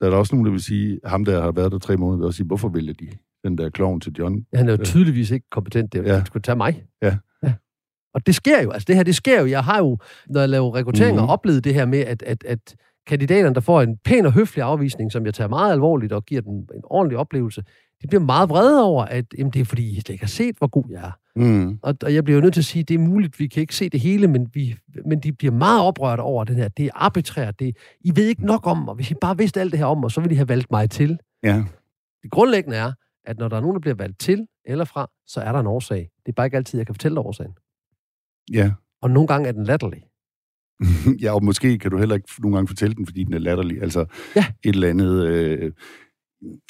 der 0.00 0.06
er 0.06 0.10
der 0.10 0.16
også 0.16 0.34
nogen, 0.34 0.44
der 0.44 0.50
vil 0.52 0.62
sige, 0.62 1.00
ham 1.04 1.24
der 1.24 1.42
har 1.42 1.52
været 1.52 1.72
der 1.72 1.78
tre 1.78 1.96
måneder, 1.96 2.16
vil 2.18 2.26
også 2.26 2.36
sige, 2.36 2.46
hvorfor 2.46 2.68
vælger 2.68 2.92
de 2.92 3.08
den 3.44 3.58
der 3.58 3.70
klovn 3.70 4.00
til 4.00 4.12
John? 4.18 4.46
Han 4.54 4.68
er 4.68 4.72
jo 4.72 4.76
Ja. 4.78 4.84
tydeligvis 4.84 5.30
ikke 5.30 5.46
kompetent. 5.50 5.92
Det 5.92 6.04
Ja. 6.06 6.14
ja. 6.14 6.24
skulle 6.24 6.42
tage 6.42 6.56
mig. 6.56 6.84
Ja. 7.02 7.16
ja. 7.42 7.52
Og 8.14 8.26
det 8.26 8.34
sker 8.34 8.62
jo. 8.62 8.70
Altså, 8.70 8.86
det 8.88 8.96
her, 8.96 9.02
det 9.02 9.14
sker 9.14 9.40
jo. 9.40 9.46
Jeg 9.46 9.64
har 9.64 9.78
jo, 9.78 9.98
når 10.28 10.40
jeg 10.40 10.48
laver 10.48 10.74
rekrutteringer, 10.74 11.14
Mhm. 11.14 11.20
mm-hmm. 11.22 11.30
oplevet 11.32 11.64
det 11.64 11.74
her 11.74 11.86
med, 11.86 11.98
at, 11.98 12.22
at, 12.22 12.44
at 12.44 12.76
kandidaterne, 13.06 13.54
der 13.54 13.60
får 13.60 13.82
en 13.82 13.96
pæn 14.04 14.26
og 14.26 14.32
høflig 14.32 14.62
afvisning, 14.64 15.12
som 15.12 15.26
jeg 15.26 15.34
tager 15.34 15.48
meget 15.48 15.72
alvorligt 15.72 16.12
og 16.12 16.24
giver 16.24 16.40
den 16.40 16.54
en 16.74 16.82
ordentlig 16.84 17.18
oplevelse, 17.18 17.64
de 18.02 18.06
bliver 18.08 18.22
meget 18.22 18.48
vrede 18.48 18.84
over, 18.84 19.04
at 19.04 19.24
jamen, 19.38 19.52
det 19.52 19.60
er 19.60 19.64
fordi, 19.64 19.90
I 19.90 19.94
slet 20.00 20.08
ikke 20.08 20.24
har 20.24 20.28
set, 20.28 20.56
hvor 20.58 20.66
god 20.66 20.84
jeg 20.90 21.04
er. 21.06 21.12
Mm. 21.36 21.78
Og, 21.82 21.94
og 22.02 22.14
jeg 22.14 22.24
bliver 22.24 22.36
jo 22.36 22.42
nødt 22.42 22.54
til 22.54 22.60
at 22.60 22.64
sige, 22.64 22.80
at 22.82 22.88
det 22.88 22.94
er 22.94 22.98
muligt, 22.98 23.38
vi 23.40 23.46
kan 23.46 23.60
ikke 23.60 23.74
se 23.74 23.88
det 23.88 24.00
hele, 24.00 24.28
men, 24.28 24.48
vi, 24.54 24.76
men 25.06 25.20
de 25.20 25.32
bliver 25.32 25.52
meget 25.52 25.82
oprørte 25.82 26.20
over 26.20 26.44
den 26.44 26.56
her. 26.56 26.68
Det 26.68 26.86
er 26.86 26.90
arbitrært. 26.94 27.58
Det, 27.60 27.76
I 28.00 28.12
ved 28.16 28.26
ikke 28.26 28.46
nok 28.46 28.66
om, 28.66 28.88
og 28.88 28.94
hvis 28.94 29.10
I 29.10 29.14
bare 29.20 29.36
vidste 29.38 29.60
alt 29.60 29.72
det 29.72 29.78
her 29.78 29.86
om, 29.86 30.04
og 30.04 30.10
så 30.10 30.20
ville 30.20 30.32
I 30.34 30.36
have 30.36 30.48
valgt 30.48 30.70
mig 30.70 30.90
til. 30.90 31.18
Ja. 31.42 31.64
Det 32.22 32.30
grundlæggende 32.30 32.76
er, 32.76 32.92
at 33.24 33.38
når 33.38 33.48
der 33.48 33.56
er 33.56 33.60
nogen, 33.60 33.74
der 33.74 33.80
bliver 33.80 33.94
valgt 33.94 34.18
til 34.20 34.46
eller 34.64 34.84
fra, 34.84 35.10
så 35.26 35.40
er 35.40 35.52
der 35.52 35.60
en 35.60 35.66
årsag. 35.66 36.10
Det 36.26 36.32
er 36.32 36.34
bare 36.36 36.46
ikke 36.46 36.56
altid, 36.56 36.78
jeg 36.78 36.86
kan 36.86 36.94
fortælle 36.94 37.14
dig 37.14 37.24
årsagen. 37.24 37.52
Ja. 38.52 38.72
Og 39.02 39.10
nogle 39.10 39.26
gange 39.26 39.48
er 39.48 39.52
den 39.52 39.64
latterlig. 39.64 40.02
ja, 41.22 41.34
og 41.34 41.44
måske 41.44 41.78
kan 41.78 41.90
du 41.90 41.98
heller 41.98 42.14
ikke 42.14 42.28
nogle 42.38 42.56
gange 42.56 42.68
fortælle 42.68 42.94
den, 42.94 43.06
fordi 43.06 43.24
den 43.24 43.34
er 43.34 43.38
latterlig. 43.38 43.82
Altså 43.82 44.04
Ja. 44.36 44.44
et 44.64 44.74
eller 44.74 44.88
andet... 44.88 45.26
Øh, 45.26 45.72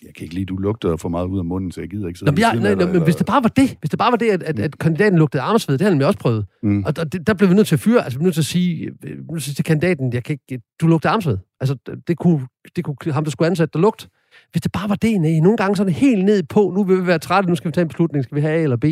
jeg 0.05 0.15
kan 0.15 0.23
ikke 0.25 0.35
lide, 0.35 0.45
du 0.47 0.57
lugter 0.57 0.97
for 0.97 1.09
meget 1.09 1.27
ud 1.27 1.39
af 1.39 1.45
munden, 1.45 1.73
så 1.73 1.81
jeg 1.81 1.91
gider 1.91 2.07
ikke 2.09 2.19
sidde 2.19 2.33
Nå, 2.33 2.37
jeg, 2.41 2.57
nej, 2.57 2.75
nej, 2.75 2.93
men 2.93 3.03
hvis 3.03 3.17
det 3.17 3.27
bare 3.27 3.43
var 3.43 3.49
det, 3.49 3.77
hvis 3.81 3.91
det 3.91 3.99
bare 3.99 4.11
var 4.13 4.17
det, 4.17 4.31
at, 4.31 4.43
at, 4.43 4.59
at 4.59 4.79
kandidaten 4.79 5.19
lugtede 5.19 5.43
armsved, 5.43 5.79
det 5.79 5.81
har 5.85 5.89
han 5.89 5.93
nemlig 5.93 6.07
også 6.07 6.19
prøvet. 6.19 6.47
Mm. 6.63 6.85
Og 6.85 6.97
der, 6.97 7.05
det- 7.05 7.27
der 7.27 7.35
blev 7.35 7.49
vi 7.51 7.55
nødt 7.55 7.67
til 7.67 7.75
at 7.75 7.81
fyre, 7.81 8.05
altså 8.05 8.19
vi 8.19 8.23
nødt 8.23 8.35
til 8.35 8.41
at 8.41 8.45
sige, 8.47 8.91
øh, 9.05 9.17
vi 9.19 9.23
nødt 9.33 9.43
til 9.43 9.55
til 9.55 9.65
kandidaten, 9.65 10.13
jeg 10.13 10.25
kan 10.25 10.39
ikke, 10.51 10.65
du 10.81 10.87
lugter 10.87 11.11
armsved. 11.11 11.39
Altså 11.61 11.77
det 12.09 12.19
kunne, 12.19 12.47
det 12.77 12.85
kunne 12.85 13.13
ham, 13.13 13.25
der 13.25 13.31
skulle 13.31 13.47
ansætte, 13.51 13.73
der 13.73 13.79
lugt. 13.79 14.09
Hvis 14.53 14.63
det 14.63 14.73
bare 14.73 14.89
var 14.89 14.95
det, 14.95 15.21
nej, 15.21 15.39
nogle 15.39 15.57
gange 15.57 15.77
så 15.77 15.83
er 15.83 15.85
det 15.87 15.95
helt 15.95 16.25
ned 16.25 16.43
på, 16.43 16.73
nu 16.77 16.85
vil 16.85 17.01
vi 17.03 17.07
være 17.07 17.19
trætte, 17.19 17.49
nu 17.49 17.55
skal 17.57 17.69
vi 17.69 17.73
tage 17.73 17.83
en 17.83 17.89
beslutning, 17.89 18.25
skal 18.25 18.37
vi 18.37 18.41
have 18.41 18.55
A 18.55 18.63
eller 18.63 18.77
B? 18.77 18.85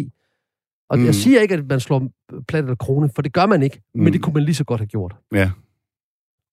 Og 0.91 0.97
mm. 0.97 1.01
Mm. 1.03 1.07
jeg 1.07 1.15
siger 1.15 1.41
ikke, 1.41 1.55
at 1.55 1.65
man 1.69 1.81
slår 1.81 2.09
plat 2.49 2.65
eller 2.65 2.75
krone, 2.77 3.11
for 3.15 3.23
det 3.23 3.33
gør 3.33 3.47
man 3.47 3.63
ikke, 3.63 3.77
mm. 3.95 4.01
men 4.01 4.07
Mm. 4.07 4.13
det 4.13 4.23
kunne 4.23 4.35
man 4.35 4.43
lige 4.43 4.55
så 4.55 4.65
godt 4.65 4.81
have 4.81 4.87
gjort. 4.87 5.15
Ja. 5.35 5.51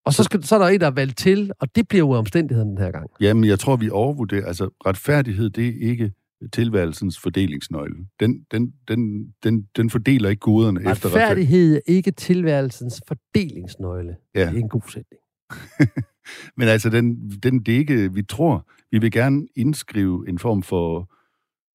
Og 0.06 0.14
så, 0.14 0.24
skal, 0.24 0.44
så 0.44 0.56
er 0.56 0.60
der 0.60 0.68
en, 0.68 0.80
der 0.80 0.88
er 0.88 0.92
valgt 0.92 1.18
til, 1.18 1.52
og 1.60 1.76
det 1.76 1.88
bliver 1.88 2.00
jo 2.00 2.12
omstændigheden 2.12 2.70
den 2.70 2.78
her 2.78 2.92
gang. 2.92 3.10
Jamen, 3.22 3.44
jeg 3.44 3.60
tror, 3.60 3.76
vi 3.76 3.90
overvurderer... 3.90 4.46
Altså, 4.46 4.70
retfærdighed, 4.86 5.50
det 5.50 5.68
er 5.68 5.90
ikke 5.90 6.12
tilværelsens 6.54 7.20
fordelingsnøgle. 7.20 7.96
Den, 8.20 8.46
den, 8.52 8.74
den, 8.88 9.34
den, 9.44 9.68
den 9.78 9.90
fordeler 9.90 10.30
ikke 10.30 10.40
goderne 10.40 10.80
efter 10.80 10.92
retfærdighed. 10.92 11.22
Retfærdighed 11.22 11.76
er 11.76 11.80
ikke 11.88 12.12
tilværelsens 12.12 13.02
fordelingsnøgle. 13.08 14.16
Ja. 14.36 14.40
Det 14.40 14.48
er 14.48 14.62
en 14.62 14.70
god 14.70 14.82
sætning. 14.92 15.22
Men 16.58 16.68
altså, 16.68 16.90
den, 16.90 17.30
den, 17.44 17.60
det 17.60 17.74
er 17.74 17.80
ikke... 17.80 18.14
Vi 18.14 18.24
tror, 18.24 18.68
vi 18.92 18.98
vil 18.98 19.12
gerne 19.12 19.48
indskrive 19.56 20.30
en 20.30 20.40
form 20.40 20.64
for 20.64 21.12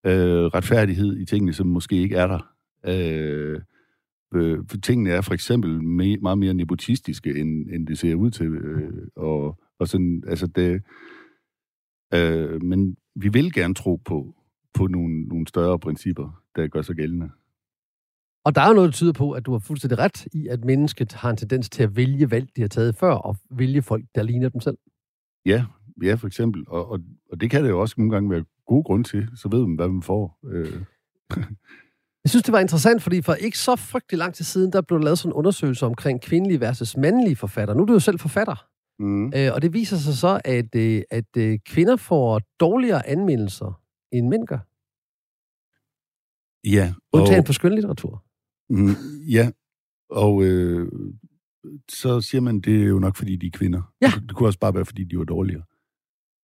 øh, 0.06 0.44
retfærdighed 0.44 1.16
i 1.16 1.24
tingene, 1.24 1.52
som 1.52 1.66
måske 1.66 1.96
ikke 1.96 2.16
er 2.16 2.26
der. 2.26 2.54
Øh, 2.86 3.60
øh, 4.34 4.58
tingene 4.82 5.10
er 5.10 5.20
for 5.20 5.34
eksempel 5.34 5.82
me, 5.82 6.16
meget 6.16 6.38
mere 6.38 6.54
nepotistiske, 6.54 7.40
end, 7.40 7.70
end 7.70 7.86
det 7.86 7.98
ser 7.98 8.14
ud 8.14 8.30
til. 8.30 8.46
Øh, 8.46 9.08
og, 9.16 9.58
og 9.78 9.88
sådan, 9.88 10.22
altså 10.26 10.46
det, 10.46 10.82
øh, 12.14 12.62
men 12.62 12.96
vi 13.14 13.28
vil 13.28 13.52
gerne 13.52 13.74
tro 13.74 13.96
på, 13.96 14.34
på 14.74 14.86
nogle, 14.86 15.22
nogle 15.22 15.46
større 15.48 15.78
principper, 15.78 16.42
der 16.56 16.66
gør 16.66 16.82
sig 16.82 16.96
gældende. 16.96 17.30
Og 18.44 18.54
der 18.54 18.60
er 18.60 18.68
jo 18.68 18.74
noget, 18.74 18.88
der 18.88 18.92
tyder 18.92 19.12
på, 19.12 19.32
at 19.32 19.46
du 19.46 19.52
har 19.52 19.58
fuldstændig 19.58 19.98
ret 19.98 20.26
i, 20.32 20.46
at 20.46 20.64
mennesket 20.64 21.12
har 21.12 21.30
en 21.30 21.36
tendens 21.36 21.70
til 21.70 21.82
at 21.82 21.96
vælge 21.96 22.30
valg, 22.30 22.48
de 22.56 22.60
har 22.60 22.68
taget 22.68 22.96
før, 22.96 23.12
og 23.12 23.36
vælge 23.50 23.82
folk, 23.82 24.04
der 24.14 24.22
ligner 24.22 24.48
dem 24.48 24.60
selv. 24.60 24.78
Ja, 25.46 25.64
ja 26.02 26.14
for 26.14 26.26
eksempel. 26.26 26.64
Og, 26.68 26.90
og, 26.90 27.00
og 27.32 27.40
det 27.40 27.50
kan 27.50 27.64
det 27.64 27.70
jo 27.70 27.80
også 27.80 27.94
nogle 27.98 28.12
gange 28.12 28.30
være 28.30 28.44
gode 28.66 28.84
grund 28.84 29.04
til. 29.04 29.28
Så 29.34 29.48
ved 29.48 29.66
man, 29.66 29.76
hvad 29.76 29.88
man 29.88 30.02
får. 30.02 30.38
Øh. 30.44 30.82
Jeg 32.24 32.30
synes, 32.30 32.42
det 32.42 32.52
var 32.52 32.60
interessant, 32.60 33.02
fordi 33.02 33.22
for 33.22 33.34
ikke 33.34 33.58
så 33.58 33.76
frygtelig 33.76 34.18
lang 34.18 34.34
tid 34.34 34.44
siden, 34.44 34.72
der 34.72 34.80
blev 34.80 35.00
lavet 35.00 35.18
sådan 35.18 35.30
en 35.30 35.34
undersøgelse 35.34 35.86
omkring 35.86 36.20
kvindelige 36.20 36.60
versus 36.60 36.96
mandlige 36.96 37.36
forfatter. 37.36 37.74
Nu 37.74 37.82
er 37.82 37.86
du 37.86 37.92
jo 37.92 38.00
selv 38.00 38.18
forfatter. 38.18 38.66
Mm. 38.98 39.32
Øh, 39.36 39.50
og 39.54 39.62
det 39.62 39.72
viser 39.72 39.96
sig 39.96 40.14
så, 40.14 40.40
at, 40.44 40.74
øh, 40.76 41.02
at 41.10 41.36
øh, 41.36 41.58
kvinder 41.66 41.96
får 41.96 42.40
dårligere 42.60 43.06
anmeldelser, 43.06 43.80
end 44.12 44.28
mænd 44.28 44.46
gør. 44.46 44.58
Ja. 46.64 46.94
Og... 47.12 47.20
Undtagen 47.20 47.44
på 47.44 47.52
skønlitteratur. 47.52 48.24
Mm, 48.70 48.94
ja, 49.28 49.50
og 50.10 50.44
øh, 50.44 50.88
så 51.88 52.20
siger 52.20 52.40
man, 52.40 52.60
det 52.60 52.82
er 52.82 52.86
jo 52.86 52.98
nok, 52.98 53.16
fordi 53.16 53.36
de 53.36 53.46
er 53.46 53.50
kvinder. 53.50 53.82
Ja. 54.02 54.12
Det, 54.28 54.36
kunne 54.36 54.48
også 54.48 54.58
bare 54.58 54.74
være, 54.74 54.84
fordi 54.84 55.04
de 55.04 55.18
var 55.18 55.24
dårligere. 55.24 55.62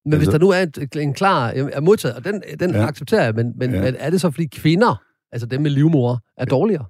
Men 0.05 0.13
altså, 0.13 0.29
hvis 0.29 0.33
der 0.33 0.39
nu 0.39 0.49
er 0.49 0.61
en, 1.01 1.07
en 1.07 1.13
klar 1.13 1.49
er 1.49 1.81
modtaget, 1.81 2.15
og 2.15 2.23
den, 2.23 2.43
den 2.59 2.71
ja. 2.71 2.87
accepterer 2.87 3.23
jeg, 3.23 3.35
men, 3.35 3.53
men, 3.57 3.71
ja. 3.71 3.81
men 3.81 3.95
er 3.95 4.09
det 4.09 4.21
så, 4.21 4.31
fordi 4.31 4.47
kvinder 4.47 5.03
altså 5.31 5.47
dem 5.47 5.61
med 5.61 5.71
livmor, 5.71 6.23
er 6.37 6.45
dårligere? 6.45 6.85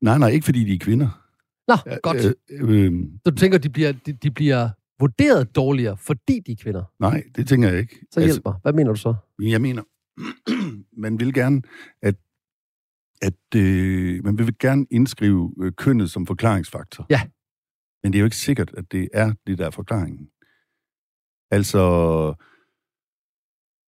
Nej, 0.00 0.18
nej, 0.18 0.28
ikke 0.28 0.44
fordi 0.44 0.64
de 0.64 0.74
er 0.74 0.78
kvinder. 0.78 1.26
Nå, 1.68 1.74
ja, 1.86 1.96
godt. 2.02 2.16
Øh, 2.50 2.84
øh, 2.84 2.92
så 3.24 3.30
du 3.30 3.36
tænker, 3.36 3.58
de 3.58 3.70
bliver, 3.70 3.92
de, 3.92 4.12
de 4.12 4.30
bliver 4.30 4.70
vurderet 5.00 5.56
dårligere, 5.56 5.96
fordi 5.96 6.40
de 6.40 6.52
er 6.52 6.56
kvinder? 6.56 6.84
Nej, 7.00 7.22
det 7.36 7.48
tænker 7.48 7.68
jeg 7.68 7.78
ikke. 7.78 8.06
Så 8.10 8.20
hjælp 8.20 8.30
altså, 8.30 8.42
mig. 8.44 8.54
Hvad 8.62 8.72
mener 8.72 8.90
du 8.92 8.96
så? 8.96 9.14
Jeg 9.38 9.60
mener, 9.60 9.82
man 11.04 11.20
vil 11.20 11.34
gerne, 11.34 11.62
at, 12.02 12.14
at 13.22 13.56
øh, 13.56 14.24
man 14.24 14.38
vil 14.38 14.58
gerne 14.58 14.86
indskrive 14.90 15.54
øh, 15.62 15.72
kønnet 15.72 16.10
som 16.10 16.26
forklaringsfaktor. 16.26 17.06
Ja. 17.10 17.20
Men 18.02 18.12
det 18.12 18.18
er 18.18 18.20
jo 18.20 18.26
ikke 18.26 18.36
sikkert, 18.36 18.74
at 18.76 18.92
det 18.92 19.08
er 19.12 19.32
det, 19.46 19.58
der 19.58 19.66
er 19.66 19.70
forklaringen. 19.70 20.28
Altså, 21.50 21.82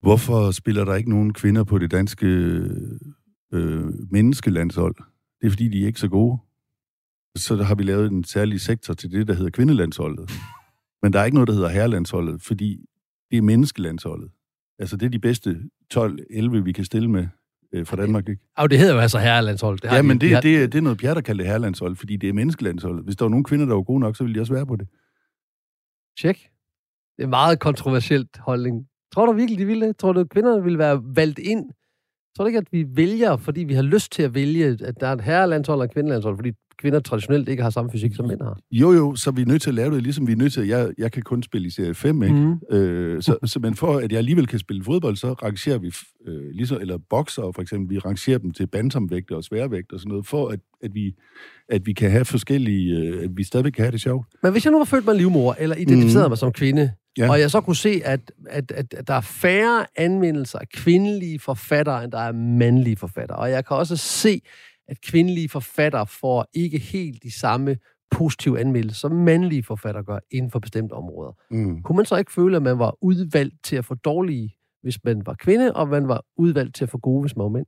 hvorfor 0.00 0.50
spiller 0.50 0.84
der 0.84 0.94
ikke 0.94 1.10
nogen 1.10 1.32
kvinder 1.32 1.64
på 1.64 1.78
det 1.78 1.90
danske 1.90 2.26
øh, 3.52 3.84
menneskelandshold. 4.10 4.94
Det 5.40 5.46
er 5.46 5.50
fordi, 5.50 5.68
de 5.68 5.82
er 5.82 5.86
ikke 5.86 6.00
så 6.00 6.08
gode. 6.08 6.38
Så 7.36 7.56
der 7.56 7.64
har 7.64 7.74
vi 7.74 7.82
lavet 7.82 8.12
en 8.12 8.24
særlig 8.24 8.60
sektor 8.60 8.94
til 8.94 9.10
det, 9.10 9.28
der 9.28 9.34
hedder 9.34 9.50
kvindelandsholdet. 9.50 10.30
Men 11.02 11.12
der 11.12 11.20
er 11.20 11.24
ikke 11.24 11.34
noget, 11.34 11.48
der 11.48 11.54
hedder 11.54 11.68
herrelandsholdet, 11.68 12.42
fordi 12.42 12.86
det 13.30 13.38
er 13.38 13.42
menneskelandsholdet. 13.42 14.30
Altså, 14.78 14.96
det 14.96 15.06
er 15.06 15.10
de 15.10 15.18
bedste 15.18 15.60
12-11, 15.94 16.48
vi 16.48 16.72
kan 16.72 16.84
stille 16.84 17.10
med 17.10 17.28
øh, 17.72 17.86
fra 17.86 17.96
Danmark, 17.96 18.28
ikke? 18.28 18.42
Og 18.56 18.70
det 18.70 18.78
hedder 18.78 18.94
jo 18.94 19.00
altså 19.00 19.18
herrelandshold. 19.18 19.78
Det 19.78 19.92
ja, 19.92 20.02
men 20.02 20.20
det, 20.20 20.42
det, 20.42 20.72
det 20.72 20.78
er 20.78 20.82
noget 20.82 21.00
der 21.00 21.20
kalder 21.20 21.42
det 21.42 21.46
herrelandshold, 21.46 21.96
fordi 21.96 22.16
det 22.16 22.28
er 22.28 22.32
menneskelandsholdet. 22.32 23.04
Hvis 23.04 23.16
der 23.16 23.24
var 23.24 23.30
nogle 23.30 23.44
kvinder, 23.44 23.66
der 23.66 23.74
var 23.74 23.82
gode 23.82 24.00
nok, 24.00 24.16
så 24.16 24.24
ville 24.24 24.34
de 24.34 24.40
også 24.40 24.52
være 24.52 24.66
på 24.66 24.76
det. 24.76 24.88
Tjek. 26.20 26.48
Det 27.16 27.22
er 27.22 27.28
meget 27.28 27.58
kontroversielt 27.60 28.38
holdning. 28.38 28.86
Tror 29.14 29.26
du 29.26 29.32
virkelig, 29.32 29.58
de 29.58 29.66
ville 29.66 29.92
Tror 29.92 30.12
du, 30.12 30.20
at 30.20 30.28
kvinderne 30.28 30.62
ville 30.62 30.78
være 30.78 31.02
valgt 31.04 31.38
ind 31.38 31.70
Tror 32.36 32.44
du 32.44 32.46
ikke, 32.46 32.58
at 32.58 32.72
vi 32.72 32.86
vælger, 32.88 33.36
fordi 33.36 33.64
vi 33.64 33.74
har 33.74 33.82
lyst 33.82 34.12
til 34.12 34.22
at 34.22 34.34
vælge, 34.34 34.78
at 34.84 34.94
der 35.00 35.06
er 35.06 35.12
et 35.12 35.20
herrelandshold 35.20 35.78
og 35.78 35.84
et 35.84 35.92
kvindelandshold, 35.92 36.36
fordi 36.36 36.52
kvinder 36.78 37.00
traditionelt 37.00 37.48
ikke 37.48 37.62
har 37.62 37.70
samme 37.70 37.90
fysik, 37.90 38.14
som 38.14 38.26
mænd 38.26 38.42
har? 38.42 38.58
Jo, 38.70 38.92
jo, 38.92 39.16
så 39.16 39.30
vi 39.30 39.42
er 39.42 39.46
nødt 39.46 39.62
til 39.62 39.70
at 39.70 39.74
lave 39.74 39.94
det, 39.94 40.02
ligesom 40.02 40.26
vi 40.26 40.32
er 40.32 40.36
nødt 40.36 40.52
til, 40.52 40.66
jeg, 40.66 40.90
jeg 40.98 41.12
kan 41.12 41.22
kun 41.22 41.42
spille 41.42 41.66
i 41.66 41.70
serie 41.70 41.94
5, 41.94 42.22
ikke? 42.22 42.34
Mm. 42.34 42.76
Øh, 42.76 43.22
så, 43.22 43.36
så, 43.44 43.58
men 43.58 43.74
for 43.74 43.96
at 43.96 44.12
jeg 44.12 44.18
alligevel 44.18 44.46
kan 44.46 44.58
spille 44.58 44.84
fodbold, 44.84 45.16
så 45.16 45.32
rangerer 45.32 45.78
vi, 45.78 45.92
øh, 46.26 46.50
ligesom, 46.50 46.80
eller 46.80 46.98
bokser 47.10 47.52
for 47.54 47.62
eksempel, 47.62 47.94
vi 47.94 47.98
rangerer 47.98 48.38
dem 48.38 48.50
til 48.50 48.66
bantamvægt 48.66 49.30
og 49.30 49.44
sværvægt 49.44 49.92
og 49.92 50.00
sådan 50.00 50.10
noget, 50.10 50.26
for 50.26 50.48
at, 50.48 50.60
at, 50.82 50.94
vi, 50.94 51.14
at 51.68 51.86
vi 51.86 51.92
kan 51.92 52.10
have 52.10 52.24
forskellige, 52.24 52.96
øh, 52.96 53.24
at 53.24 53.30
vi 53.36 53.44
stadigvæk 53.44 53.72
kan 53.72 53.84
have 53.84 53.92
det 53.92 54.00
sjovt. 54.00 54.26
Men 54.42 54.52
hvis 54.52 54.64
jeg 54.64 54.70
nu 54.70 54.78
var 54.78 54.84
født 54.84 55.06
med 55.06 55.14
livmor, 55.14 55.56
eller 55.58 55.76
identificerede 55.76 56.28
mm. 56.28 56.30
mig 56.30 56.38
som 56.38 56.52
kvinde, 56.52 56.90
Ja. 57.18 57.30
Og 57.30 57.40
jeg 57.40 57.50
så 57.50 57.60
kunne 57.60 57.76
se, 57.76 58.00
at, 58.04 58.32
at, 58.50 58.72
at, 58.72 58.94
at 58.94 59.08
der 59.08 59.14
er 59.14 59.20
færre 59.20 59.86
anmeldelser 59.96 60.58
af 60.58 60.68
kvindelige 60.68 61.38
forfattere, 61.38 62.04
end 62.04 62.12
der 62.12 62.18
er 62.18 62.32
mandlige 62.32 62.96
forfattere. 62.96 63.38
Og 63.38 63.50
jeg 63.50 63.66
kan 63.66 63.76
også 63.76 63.96
se, 63.96 64.40
at 64.88 65.00
kvindelige 65.00 65.48
forfattere 65.48 66.06
får 66.06 66.46
ikke 66.54 66.78
helt 66.78 67.22
de 67.22 67.38
samme 67.38 67.76
positive 68.10 68.60
anmeldelser, 68.60 68.98
som 68.98 69.12
mandlige 69.12 69.62
forfattere 69.62 70.04
gør 70.04 70.18
inden 70.30 70.50
for 70.50 70.58
bestemte 70.58 70.92
områder. 70.92 71.32
Mm. 71.50 71.82
Kunne 71.82 71.96
man 71.96 72.06
så 72.06 72.16
ikke 72.16 72.32
føle, 72.32 72.56
at 72.56 72.62
man 72.62 72.78
var 72.78 72.96
udvalgt 73.00 73.64
til 73.64 73.76
at 73.76 73.84
få 73.84 73.94
dårlige, 73.94 74.56
hvis 74.82 75.04
man 75.04 75.26
var 75.26 75.34
kvinde, 75.34 75.72
og 75.72 75.88
man 75.88 76.08
var 76.08 76.24
udvalgt 76.36 76.74
til 76.74 76.84
at 76.84 76.90
få 76.90 76.98
gode, 76.98 77.20
hvis 77.20 77.36
man 77.36 77.44
var 77.44 77.50
mænd? 77.50 77.66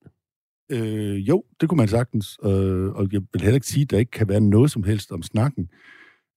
Øh, 0.73 1.29
jo, 1.29 1.45
det 1.61 1.69
kunne 1.69 1.77
man 1.77 1.89
sagtens. 1.89 2.39
Øh, 2.45 2.89
og 2.89 3.09
jeg 3.13 3.21
vil 3.33 3.43
heller 3.43 3.55
ikke 3.55 3.67
sige, 3.67 3.83
at 3.83 3.91
der 3.91 3.99
ikke 3.99 4.11
kan 4.11 4.29
være 4.29 4.41
noget 4.41 4.71
som 4.71 4.83
helst 4.83 5.13
om 5.13 5.23
snakken. 5.23 5.69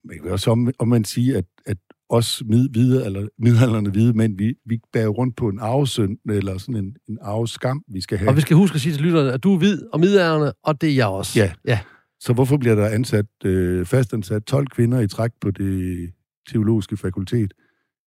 Men 0.04 0.16
jeg 0.16 0.22
vil 0.22 0.32
også 0.32 0.50
om, 0.50 0.72
om 0.78 0.88
man 0.88 1.04
sige, 1.04 1.36
at, 1.36 1.44
at 1.66 1.78
os 2.08 2.42
mid, 2.46 2.68
hvide, 2.68 3.06
eller 3.06 3.28
midalderne 3.38 3.90
hvide 3.90 4.12
mænd, 4.12 4.38
vi, 4.38 4.54
vi 4.66 4.80
bærer 4.92 5.08
rundt 5.08 5.36
på 5.36 5.48
en 5.48 5.58
arvesynd, 5.58 6.18
eller 6.30 6.58
sådan 6.58 6.76
en, 6.76 6.96
en 7.08 7.18
arveskam, 7.22 7.82
vi 7.88 8.00
skal 8.00 8.18
have. 8.18 8.28
Og 8.28 8.36
vi 8.36 8.40
skal 8.40 8.56
huske 8.56 8.74
at 8.74 8.80
sige 8.80 8.92
til 8.92 9.02
lytterne, 9.02 9.32
at 9.32 9.42
du 9.42 9.54
er 9.54 9.58
hvid 9.58 9.82
og 9.92 10.00
midalderne, 10.00 10.52
og 10.64 10.80
det 10.80 10.90
er 10.90 10.94
jeg 10.94 11.06
også. 11.06 11.40
Ja. 11.40 11.52
ja. 11.66 11.78
Så 12.20 12.32
hvorfor 12.32 12.56
bliver 12.56 12.74
der 12.74 12.88
ansat, 12.88 13.26
øh, 13.44 13.86
fastansat 13.86 14.44
12 14.44 14.66
kvinder 14.66 15.00
i 15.00 15.08
træk 15.08 15.30
på 15.40 15.50
det 15.50 16.12
teologiske 16.50 16.96
fakultet 16.96 17.54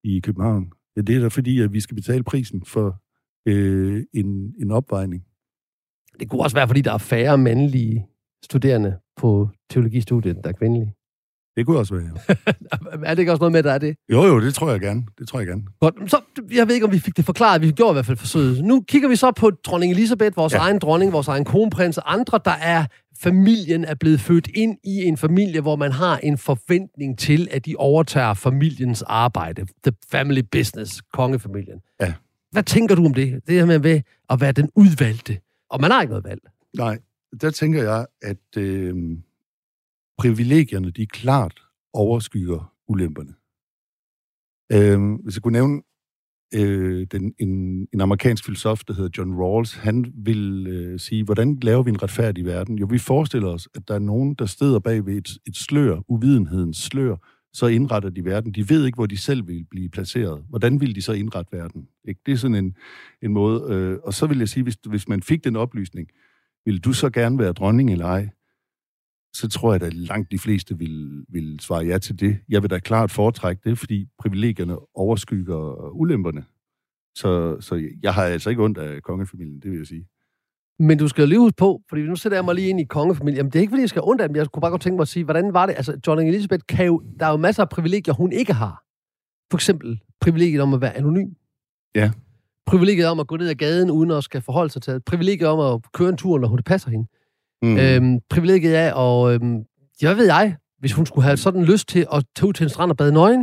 i 0.04 0.20
København? 0.20 0.72
Ja, 0.96 1.00
det 1.00 1.16
er 1.16 1.20
da 1.20 1.28
fordi, 1.28 1.60
at 1.60 1.72
vi 1.72 1.80
skal 1.80 1.94
betale 1.94 2.24
prisen 2.24 2.62
for 2.66 3.02
øh, 3.46 4.04
en, 4.14 4.54
en 4.60 4.70
opvejning. 4.70 5.24
Det 6.20 6.28
kunne 6.28 6.42
også 6.42 6.56
være, 6.56 6.66
fordi 6.66 6.80
der 6.80 6.92
er 6.92 6.98
færre 6.98 7.38
mandlige 7.38 8.06
studerende 8.44 8.98
på 9.16 9.48
teologistudiet, 9.70 10.36
der 10.44 10.48
er 10.48 10.52
kvindelige. 10.52 10.94
Det 11.58 11.66
kunne 11.66 11.78
også 11.78 11.94
være, 11.94 12.10
ja. 12.28 12.34
er 13.08 13.14
det 13.14 13.18
ikke 13.18 13.32
også 13.32 13.40
noget 13.40 13.52
med, 13.52 13.62
der 13.62 13.72
er 13.72 13.78
det? 13.78 13.96
Jo, 14.12 14.24
jo, 14.24 14.40
det 14.40 14.54
tror 14.54 14.70
jeg 14.70 14.80
gerne. 14.80 15.02
Det 15.18 15.28
tror 15.28 15.38
jeg 15.38 15.46
gerne. 15.46 15.62
Godt, 15.80 16.10
så 16.10 16.20
jeg 16.50 16.68
ved 16.68 16.74
ikke, 16.74 16.86
om 16.86 16.92
vi 16.92 16.98
fik 16.98 17.16
det 17.16 17.24
forklaret. 17.24 17.62
Vi 17.62 17.70
gjorde 17.70 17.92
i 17.92 17.94
hvert 17.94 18.06
fald 18.06 18.16
forsøget. 18.16 18.64
Nu 18.64 18.84
kigger 18.88 19.08
vi 19.08 19.16
så 19.16 19.32
på 19.32 19.50
dronning 19.50 19.92
Elisabeth, 19.92 20.36
vores 20.36 20.52
ja. 20.52 20.58
egen 20.58 20.78
dronning, 20.78 21.12
vores 21.12 21.28
egen 21.28 21.44
kronprins 21.44 21.98
og 21.98 22.12
andre, 22.12 22.40
der 22.44 22.50
er 22.50 22.86
familien 23.20 23.84
er 23.84 23.94
blevet 23.94 24.20
født 24.20 24.48
ind 24.54 24.78
i 24.84 25.04
en 25.04 25.16
familie, 25.16 25.60
hvor 25.60 25.76
man 25.76 25.92
har 25.92 26.18
en 26.18 26.38
forventning 26.38 27.18
til, 27.18 27.48
at 27.50 27.66
de 27.66 27.74
overtager 27.78 28.34
familiens 28.34 29.02
arbejde. 29.02 29.66
The 29.84 29.92
family 30.10 30.42
business, 30.52 31.02
kongefamilien. 31.12 31.80
Ja. 32.00 32.12
Hvad 32.52 32.62
tænker 32.62 32.94
du 32.94 33.04
om 33.04 33.14
det? 33.14 33.40
Det 33.46 33.54
her 33.54 33.78
med 33.78 34.02
at 34.30 34.40
være 34.40 34.52
den 34.52 34.70
udvalgte. 34.74 35.38
Og 35.70 35.80
man 35.80 35.90
har 35.90 36.00
ikke 36.00 36.10
noget 36.10 36.24
valg. 36.24 36.40
Nej, 36.76 36.98
der 37.40 37.50
tænker 37.50 37.82
jeg, 37.82 38.06
at... 38.22 38.62
Øh 38.62 38.94
privilegierne, 40.18 40.90
de 40.90 41.06
klart 41.06 41.62
overskygger 41.92 42.74
ulemperne. 42.88 43.34
Øh, 44.72 45.22
hvis 45.24 45.34
jeg 45.36 45.42
kunne 45.42 45.52
nævne 45.52 45.82
øh, 46.54 47.06
den, 47.12 47.34
en, 47.38 47.86
en 47.94 48.00
amerikansk 48.00 48.44
filosof, 48.44 48.84
der 48.84 48.94
hedder 48.94 49.10
John 49.18 49.34
Rawls, 49.34 49.74
han 49.74 50.12
vil 50.14 50.66
øh, 50.66 51.00
sige, 51.00 51.24
hvordan 51.24 51.58
laver 51.62 51.82
vi 51.82 51.90
en 51.90 52.02
retfærdig 52.02 52.44
verden? 52.44 52.78
Jo, 52.78 52.86
vi 52.90 52.98
forestiller 52.98 53.48
os, 53.48 53.68
at 53.74 53.88
der 53.88 53.94
er 53.94 53.98
nogen, 53.98 54.34
der 54.34 54.46
steder 54.46 54.78
bag 54.78 55.06
ved 55.06 55.16
et, 55.16 55.28
et 55.46 55.56
slør, 55.56 56.00
uvidenhedens 56.08 56.76
slør, 56.76 57.16
så 57.52 57.66
indretter 57.66 58.10
de 58.10 58.24
verden. 58.24 58.52
De 58.52 58.68
ved 58.68 58.86
ikke, 58.86 58.96
hvor 58.96 59.06
de 59.06 59.16
selv 59.16 59.48
vil 59.48 59.64
blive 59.70 59.88
placeret. 59.88 60.44
Hvordan 60.48 60.80
vil 60.80 60.94
de 60.94 61.02
så 61.02 61.12
indrette 61.12 61.56
verden? 61.56 61.88
Ikke? 62.08 62.20
Det 62.26 62.32
er 62.32 62.36
sådan 62.36 62.64
en, 62.64 62.76
en 63.22 63.32
måde. 63.32 63.74
Øh, 63.74 63.98
og 64.02 64.14
så 64.14 64.26
vil 64.26 64.38
jeg 64.38 64.48
sige, 64.48 64.62
hvis, 64.62 64.78
hvis 64.88 65.08
man 65.08 65.22
fik 65.22 65.44
den 65.44 65.56
oplysning, 65.56 66.08
vil 66.64 66.80
du 66.80 66.92
så 66.92 67.10
gerne 67.10 67.38
være 67.38 67.52
dronning 67.52 67.92
eller 67.92 68.06
ej? 68.06 68.28
Så 69.38 69.48
tror 69.48 69.72
jeg, 69.72 69.82
at 69.82 69.94
langt 69.94 70.32
de 70.32 70.38
fleste 70.38 70.78
vil, 70.78 71.24
vil 71.28 71.60
svare 71.60 71.84
ja 71.84 71.98
til 71.98 72.20
det. 72.20 72.38
Jeg 72.48 72.62
vil 72.62 72.70
da 72.70 72.78
klart 72.78 73.10
foretrække 73.10 73.62
det, 73.70 73.78
fordi 73.78 74.06
privilegierne 74.18 74.76
overskygger 74.94 75.90
ulemperne. 75.92 76.44
Så, 77.14 77.60
så 77.60 77.88
jeg 78.02 78.14
har 78.14 78.22
altså 78.24 78.50
ikke 78.50 78.62
ondt 78.62 78.78
af 78.78 79.02
kongefamilien, 79.02 79.60
det 79.60 79.70
vil 79.70 79.78
jeg 79.78 79.86
sige. 79.86 80.06
Men 80.78 80.98
du 80.98 81.08
skal 81.08 81.22
jo 81.22 81.28
lige 81.28 81.38
huske 81.38 81.56
på, 81.56 81.82
fordi 81.88 82.02
nu 82.02 82.16
sætter 82.16 82.38
jeg 82.38 82.44
mig 82.44 82.54
lige 82.54 82.68
ind 82.68 82.80
i 82.80 82.84
kongefamilien. 82.84 83.36
Jamen, 83.36 83.52
det 83.52 83.58
er 83.58 83.60
ikke, 83.60 83.70
fordi 83.70 83.80
jeg 83.80 83.88
skal 83.88 84.02
undre 84.02 84.28
dem. 84.28 84.36
Jeg 84.36 84.48
kunne 84.48 84.60
bare 84.60 84.70
godt 84.70 84.82
tænke 84.82 84.96
mig 84.96 85.02
at 85.02 85.08
sige, 85.08 85.24
hvordan 85.24 85.54
var 85.54 85.66
det? 85.66 85.74
Altså, 85.76 85.96
Dronning 86.06 86.28
Elizabeth 86.28 86.62
kan 86.68 86.86
jo... 86.86 87.02
Der 87.20 87.26
er 87.26 87.30
jo 87.30 87.36
masser 87.36 87.62
af 87.62 87.68
privilegier, 87.68 88.14
hun 88.14 88.32
ikke 88.32 88.52
har. 88.52 88.84
For 89.50 89.56
eksempel 89.56 90.00
privilegiet 90.20 90.60
om 90.60 90.74
at 90.74 90.80
være 90.80 90.96
anonym. 90.96 91.30
Ja. 91.94 92.10
Privilegiet 92.66 93.06
om 93.06 93.20
at 93.20 93.26
gå 93.26 93.36
ned 93.36 93.48
ad 93.48 93.54
gaden, 93.54 93.90
uden 93.90 94.10
at 94.10 94.24
skal 94.24 94.40
forholde 94.40 94.70
sig 94.72 94.82
til 94.82 94.94
det. 94.94 95.04
Privilegiet 95.04 95.48
om 95.48 95.74
at 95.74 95.92
køre 95.92 96.08
en 96.08 96.16
tur, 96.16 96.38
når 96.38 96.48
hun 96.48 96.56
det 96.56 96.64
passer 96.64 96.90
hende. 96.90 97.06
Mm. 97.62 97.76
Øhm, 97.78 98.18
privilegiet 98.30 98.72
af, 98.74 98.92
og 98.94 99.34
øhm, 99.34 99.58
jeg 100.02 100.16
ved 100.16 100.26
jeg, 100.26 100.56
hvis 100.80 100.92
hun 100.92 101.06
skulle 101.06 101.24
have 101.24 101.36
sådan 101.36 101.64
lyst 101.64 101.88
til 101.88 102.06
at 102.14 102.24
tage 102.36 102.48
ud 102.48 102.52
til 102.52 102.64
en 102.64 102.70
strand 102.70 102.90
og 102.90 102.96
bade 102.96 103.12
nøgen, 103.12 103.42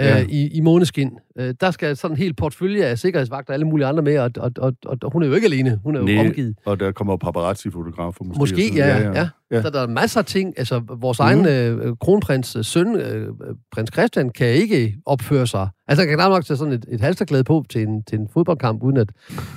øh, 0.00 0.06
Ja. 0.06 0.24
i, 0.28 0.48
i 0.48 0.60
måneskin. 0.60 1.10
Øh, 1.38 1.54
der 1.60 1.70
skal 1.70 1.96
sådan 1.96 2.14
en 2.16 2.18
hel 2.18 2.34
portfølje 2.34 2.84
af 2.84 2.98
sikkerhedsvagter 2.98 3.50
og 3.50 3.54
alle 3.54 3.66
mulige 3.66 3.86
andre 3.86 4.02
med, 4.02 4.18
og, 4.18 4.30
og, 4.36 4.50
og, 4.58 4.72
og, 4.86 4.98
og 5.02 5.12
hun 5.12 5.22
er 5.22 5.26
jo 5.26 5.34
ikke 5.34 5.44
alene. 5.44 5.80
Hun 5.84 5.96
er 5.96 6.00
jo 6.00 6.06
Nej. 6.06 6.26
omgivet. 6.26 6.56
Og 6.64 6.80
der 6.80 6.92
kommer 6.92 7.16
paparazzi-fotografer 7.16 8.24
måske. 8.24 8.38
Måske, 8.38 8.74
ja, 8.76 8.86
ja. 8.98 9.12
ja. 9.12 9.28
Ja. 9.50 9.62
Så 9.62 9.70
der 9.70 9.80
er 9.80 9.86
masser 9.86 10.20
af 10.20 10.26
ting. 10.26 10.54
Altså, 10.58 10.82
vores 11.00 11.18
mm. 11.18 11.24
egen 11.24 11.46
øh, 11.46 11.96
kronprins 12.00 12.56
øh, 12.56 12.64
søn, 12.64 12.96
øh, 12.96 13.28
prins 13.72 13.90
Christian, 13.92 14.30
kan 14.30 14.46
ikke 14.46 14.96
opføre 15.06 15.46
sig. 15.46 15.68
Altså, 15.88 16.02
han 16.02 16.08
kan 16.08 16.18
knap 16.18 16.30
nok 16.30 16.44
tage 16.44 16.56
sådan 16.56 16.72
et, 16.72 16.84
et 16.88 17.00
halsterklæde 17.00 17.44
på 17.44 17.64
til 17.70 17.82
en, 17.82 18.02
til 18.02 18.18
en 18.18 18.28
fodboldkamp, 18.32 18.82
uden 18.82 18.96
at, 18.96 19.08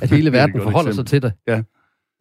at 0.01 0.09
hele 0.15 0.27
er 0.27 0.31
verden 0.31 0.61
forholder 0.61 0.91
sig 0.91 1.05
til 1.05 1.17
eksempel. 1.17 1.31
det. 1.47 1.53
Ja. 1.53 1.61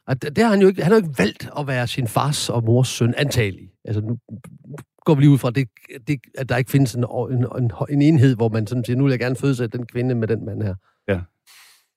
Og 0.07 0.23
det, 0.23 0.37
det 0.37 0.45
har 0.45 0.51
han 0.51 0.61
jo 0.61 0.69
ikke, 0.69 0.83
han 0.83 0.93
har 0.93 1.01
jo 1.01 1.07
ikke 1.07 1.19
valgt 1.19 1.49
at 1.59 1.67
være 1.67 1.87
sin 1.87 2.09
fars 2.09 2.51
og 2.51 2.65
mors 2.65 2.89
søn, 2.89 3.15
antagelig. 3.17 3.71
Altså, 3.85 4.01
nu 4.01 4.19
går 5.05 5.15
vi 5.15 5.21
lige 5.21 5.31
ud 5.31 5.39
fra, 5.39 5.51
det, 5.51 5.69
det, 6.09 6.21
at 6.39 6.49
der 6.49 6.57
ikke 6.57 6.71
findes 6.71 6.95
en, 6.95 7.05
en, 7.31 7.47
en, 7.59 7.71
en 7.91 8.03
enhed, 8.03 8.37
hvor 8.37 8.49
man 8.49 8.67
sådan 8.67 8.85
siger, 8.85 8.97
nu 8.97 9.05
vil 9.05 9.11
jeg 9.11 9.19
gerne 9.19 9.37
fødselsætte 9.37 9.79
den 9.79 9.87
kvinde 9.87 10.15
med 10.15 10.29
den 10.29 10.45
mand 10.45 10.63
her. 10.63 10.75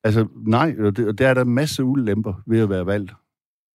Altså, 0.04 0.26
nej, 0.46 0.74
og 0.78 0.96
det, 0.96 1.08
og 1.08 1.18
der 1.18 1.28
er 1.28 1.34
der 1.34 1.44
masser 1.44 1.82
af 1.82 1.86
ulemper 1.86 2.42
ved 2.46 2.60
at 2.60 2.70
være 2.70 2.86
valgt. 2.86 3.12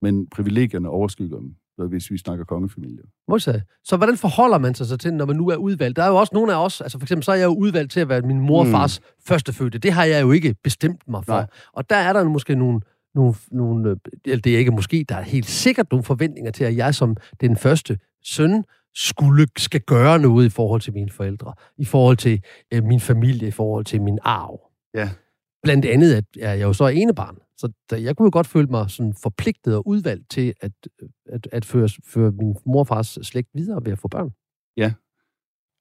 Men 0.02 0.28
privilegierne 0.30 0.89
overskygger 0.89 1.38
dem, 1.38 1.56
hvis 1.89 2.12
vi 2.12 2.17
snakker 2.17 2.46
kongefamilie. 2.46 3.04
Modsat. 3.28 3.62
Så 3.84 3.98
hvordan 3.98 4.17
forholder 4.17 4.58
man 4.58 4.76
sig 4.76 4.86
så 4.88 4.98
til, 4.98 5.13
når 5.13 5.26
man 5.26 5.36
nu 5.36 5.48
er 5.48 5.56
udvalgt? 5.56 5.96
Der 5.96 6.04
er 6.04 6.08
jo 6.08 6.15
også 6.15 6.32
nogle 6.36 6.54
af 6.54 6.65
os, 6.65 6.82
altså 6.82 7.00
for 7.00 7.06
eksempel 7.06 7.24
så 7.24 7.32
er 7.32 7.36
jeg 7.36 7.46
jo 7.46 7.56
udvalgt 7.56 7.91
til 7.91 8.00
at 8.00 8.10
være 8.10 8.22
min 8.22 8.39
mor 8.39 8.60
og 8.60 8.65
Mm. 8.65 8.72
fars 8.72 9.00
mm. 9.00 9.06
førstefødte. 9.28 9.78
Det 9.78 9.91
har 9.91 10.04
jeg 10.04 10.22
jo 10.22 10.32
ikke 10.32 10.56
bestemt 10.63 11.08
mig 11.08 11.26
for. 11.26 11.34
Nej. 11.34 11.48
Og 11.74 11.89
der 11.89 11.96
er 11.96 12.13
der 12.13 12.24
måske 12.24 12.56
nogle, 12.56 12.82
nogle, 13.15 13.34
nogle 13.52 13.89
øh, 13.89 13.97
eller 14.26 14.41
det 14.41 14.54
er 14.54 14.58
ikke 14.58 14.71
måske, 14.71 15.06
der 15.10 15.15
er 15.15 15.21
helt 15.21 15.45
sikkert 15.45 15.91
nogle 15.91 16.04
forventninger 16.04 16.52
til, 16.52 16.63
at 16.63 16.76
jeg 16.78 16.95
som 16.95 17.17
den 17.41 17.58
første 17.58 17.99
søn 18.23 18.63
skulle, 18.95 19.47
skal 19.58 19.82
gøre 19.82 20.19
noget 20.19 20.45
i 20.45 20.49
forhold 20.49 20.82
til 20.82 20.93
mine 20.93 21.10
forældre, 21.10 21.54
i 21.78 21.86
forhold 21.86 22.17
til 22.17 22.43
øh, 22.73 22.84
min 22.84 22.99
familie, 22.99 23.47
i 23.47 23.52
forhold 23.52 23.86
til 23.86 24.02
min 24.02 24.19
arv. 24.21 24.62
Ja. 24.93 25.10
Blandt 25.63 25.86
andet 25.86 26.13
at 26.13 26.26
er 26.39 26.54
jeg 26.54 26.63
jo 26.63 26.73
så 26.73 26.88
enebarn. 26.88 27.38
Så 27.58 27.71
der, 27.89 27.97
jeg 27.97 28.15
kunne 28.15 28.26
jo 28.26 28.30
godt 28.34 28.47
føle 28.47 28.67
mig 28.67 28.89
sådan 28.89 29.13
forpligtet 29.23 29.76
og 29.76 29.88
udvalgt 29.88 30.30
til 30.30 30.54
at, 30.62 30.71
at, 31.26 31.47
at 31.52 31.65
føre, 31.65 31.89
føre 32.06 32.32
min 32.32 32.56
morfars 32.65 33.19
slægt 33.21 33.49
videre 33.54 33.86
ved 33.86 33.91
at 33.91 33.99
få 33.99 34.08
børn. 34.08 34.32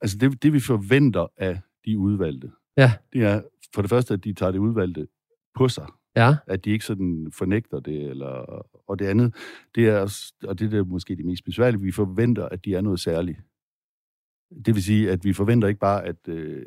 Altså, 0.00 0.16
det, 0.18 0.42
det 0.42 0.52
vi 0.52 0.60
forventer 0.60 1.26
af 1.36 1.60
de 1.84 1.98
udvalgte, 1.98 2.50
Ja. 2.76 2.92
det 3.12 3.22
er 3.22 3.42
for 3.74 3.82
det 3.82 3.88
første, 3.90 4.14
at 4.14 4.24
de 4.24 4.32
tager 4.34 4.52
det 4.52 4.58
udvalgte 4.58 5.06
på 5.54 5.68
sig. 5.68 5.86
Ja. 6.16 6.34
At 6.46 6.64
de 6.64 6.70
ikke 6.70 6.84
sådan 6.84 7.28
fornægter 7.34 7.80
det, 7.80 8.02
eller, 8.10 8.64
og 8.88 8.98
det 8.98 9.04
andet, 9.06 9.34
det 9.74 9.88
er, 9.88 9.98
også- 9.98 10.32
og 10.44 10.58
det 10.58 10.74
er 10.74 10.84
måske 10.84 11.16
det 11.16 11.24
mest 11.24 11.44
besværlige, 11.44 11.80
vi 11.82 11.90
forventer, 11.92 12.48
at 12.48 12.64
de 12.64 12.74
er 12.74 12.80
noget 12.80 13.00
særligt. 13.00 13.38
Det 14.66 14.74
vil 14.74 14.82
sige, 14.82 15.10
at 15.10 15.24
vi 15.24 15.32
forventer 15.32 15.68
ikke 15.68 15.80
bare, 15.80 16.04
at, 16.04 16.16
øh, 16.28 16.62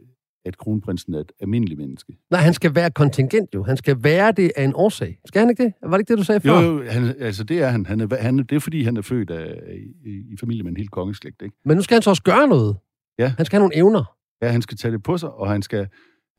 at 0.46 0.58
kronprinsen 0.58 1.14
er 1.14 1.20
et 1.20 1.32
almindeligt 1.40 1.80
menneske. 1.80 2.18
Nej, 2.32 2.42
han 2.42 2.54
skal 2.54 2.76
være 2.76 2.92
kontingent 2.92 3.50
jo. 3.56 3.64
Han 3.64 3.78
skal 3.78 4.04
være 4.04 4.32
det 4.32 4.52
af 4.56 4.64
en 4.64 4.74
årsag. 4.76 5.20
Skal 5.26 5.40
han 5.40 5.50
ikke 5.50 5.64
det? 5.64 5.74
Var 5.84 5.92
det 5.92 6.00
ikke 6.00 6.10
det, 6.10 6.18
du 6.18 6.24
sagde 6.24 6.42
før? 6.42 6.62
Jo, 6.62 6.78
jo, 6.78 6.84
han, 6.90 7.16
altså 7.20 7.44
det 7.44 7.60
er 7.62 7.68
han. 7.68 7.86
han, 7.86 8.02
er, 8.02 8.16
han 8.22 8.38
det 8.38 8.52
er 8.52 8.60
fordi, 8.60 8.84
han 8.84 8.98
er 8.98 9.02
født 9.02 9.30
af, 9.32 9.62
i, 10.06 10.10
i 10.34 10.38
familie 10.40 10.64
med 10.64 10.72
en 10.72 10.78
helt 10.78 10.92
kongeslægt, 10.92 11.42
ikke? 11.42 11.56
Men 11.66 11.78
nu 11.78 11.84
skal 11.84 11.96
han 11.96 12.02
så 12.02 12.10
også 12.10 12.24
gøre 12.24 12.48
noget. 12.48 12.78
Ja. 13.20 13.34
Han 13.38 13.46
skal 13.46 13.58
have 13.60 13.68
nogle 13.70 13.76
evner. 13.78 14.16
Ja, 14.42 14.48
han 14.50 14.62
skal 14.62 14.78
tage 14.78 14.92
det 14.92 15.04
på 15.04 15.18
sig, 15.18 15.32
og 15.32 15.52
han 15.52 15.62
skal, 15.62 15.88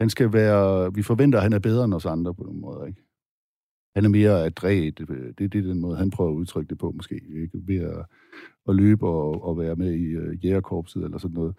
han 0.01 0.11
skal 0.11 0.33
være... 0.33 0.95
Vi 0.95 1.03
forventer, 1.03 1.39
at 1.39 1.43
han 1.43 1.53
er 1.53 1.59
bedre 1.59 1.85
end 1.85 1.95
os 1.95 2.07
andre 2.07 2.35
på 2.35 2.47
den 2.51 2.61
måde, 2.61 2.89
ikke? 2.89 3.03
Han 3.97 4.05
er 4.05 4.09
mere 4.09 4.45
adræt. 4.45 4.99
Det, 4.99 5.39
det 5.39 5.55
er 5.55 5.63
den 5.63 5.81
måde, 5.81 5.97
han 5.97 6.11
prøver 6.11 6.31
at 6.31 6.35
udtrykke 6.35 6.69
det 6.71 6.79
på, 6.79 6.91
måske. 6.91 7.15
Ikke? 7.15 7.59
Ved 7.67 7.77
at, 7.77 8.05
at 8.69 8.75
løbe 8.77 9.07
og, 9.07 9.45
og 9.45 9.59
være 9.59 9.77
med 9.77 9.93
i 9.93 10.17
uh, 10.17 10.45
jægerkorpset 10.45 11.05
eller 11.05 11.19
sådan 11.19 11.35
noget. 11.35 11.55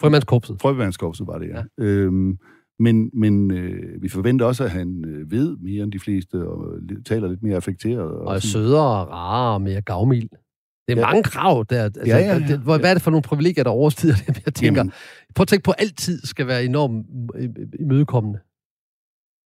Frømandskorpset. 0.00 0.56
Frøvandskorpset 0.62 1.26
var 1.26 1.38
det, 1.38 1.48
ja. 1.48 1.56
Ja. 1.78 1.84
Øhm, 1.84 2.38
men 2.78 3.10
men 3.14 3.50
øh, 3.50 4.02
vi 4.02 4.08
forventer 4.08 4.46
også, 4.46 4.64
at 4.64 4.70
han 4.70 5.04
øh, 5.04 5.30
ved 5.30 5.56
mere 5.56 5.84
end 5.84 5.92
de 5.92 5.98
fleste, 5.98 6.48
og 6.48 6.78
taler 7.04 7.28
lidt 7.28 7.42
mere 7.42 7.56
affekteret. 7.56 8.12
Og 8.12 8.34
er 8.34 8.38
sådan- 8.38 8.40
sødere, 8.64 9.04
rarere 9.04 9.54
og 9.54 9.62
mere 9.62 9.82
gavmild. 9.82 10.28
Det 10.96 11.02
er 11.02 11.06
Ja. 11.06 11.12
mange 11.12 11.22
krav 11.22 11.64
der. 11.70 11.84
Altså, 11.84 12.02
Ja, 12.06 12.18
ja, 12.18 12.32
ja. 12.32 12.38
Det, 12.48 12.58
hvor, 12.58 12.78
hvad 12.78 12.90
er 12.90 12.94
det 12.94 13.02
for 13.02 13.10
nogle 13.10 13.22
privilegier, 13.22 13.64
der 13.64 13.70
overstiger 13.70 14.14
det? 14.26 14.42
Jeg 14.46 14.54
tænker, 14.54 14.80
Jamen, 14.80 14.92
prøv 15.34 15.42
at 15.42 15.48
tænke 15.48 15.62
på, 15.62 15.70
at 15.70 15.76
altid 15.80 16.20
skal 16.26 16.46
være 16.46 16.64
enormt 16.64 17.06
øh, 17.36 17.48
imødekommende. 17.80 18.38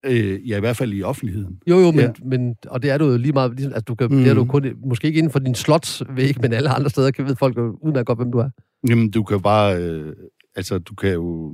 øh, 0.06 0.50
ja, 0.50 0.58
i 0.58 0.60
hvert 0.60 0.78
fald 0.78 0.94
i 0.94 1.04
offentligheden. 1.04 1.60
Jo, 1.70 1.80
jo, 1.80 1.92
men, 1.92 2.00
Ja. 2.00 2.12
men, 2.26 2.56
og 2.68 2.82
det 2.84 2.92
er 2.92 2.98
du 2.98 3.06
jo 3.06 3.18
lige 3.18 3.32
meget, 3.34 3.52
ligesom, 3.56 3.74
altså, 3.74 3.84
du 3.88 3.96
kan, 3.96 4.08
Mm. 4.08 4.16
mm. 4.18 4.24
det 4.24 4.30
er 4.30 4.34
du 4.34 4.46
kun, 4.46 4.66
måske 4.86 5.08
ikke 5.08 5.18
inden 5.18 5.32
for 5.32 5.40
din 5.40 5.56
slotsvæg, 5.56 6.42
men 6.42 6.54
alle 6.54 6.70
andre 6.70 6.90
steder 6.90 7.12
kan 7.12 7.26
ved 7.26 7.36
folk 7.36 7.58
jo 7.58 7.78
udmærket 7.82 8.08
godt, 8.08 8.20
hvem 8.20 8.32
du 8.32 8.38
er. 8.38 8.50
Jamen, 8.90 9.12
du 9.12 9.24
kan 9.24 9.42
bare... 9.42 9.78
Øh, 9.84 10.14
altså, 10.56 10.80
du 10.80 10.96
kan 10.96 11.14
jo... 11.14 11.54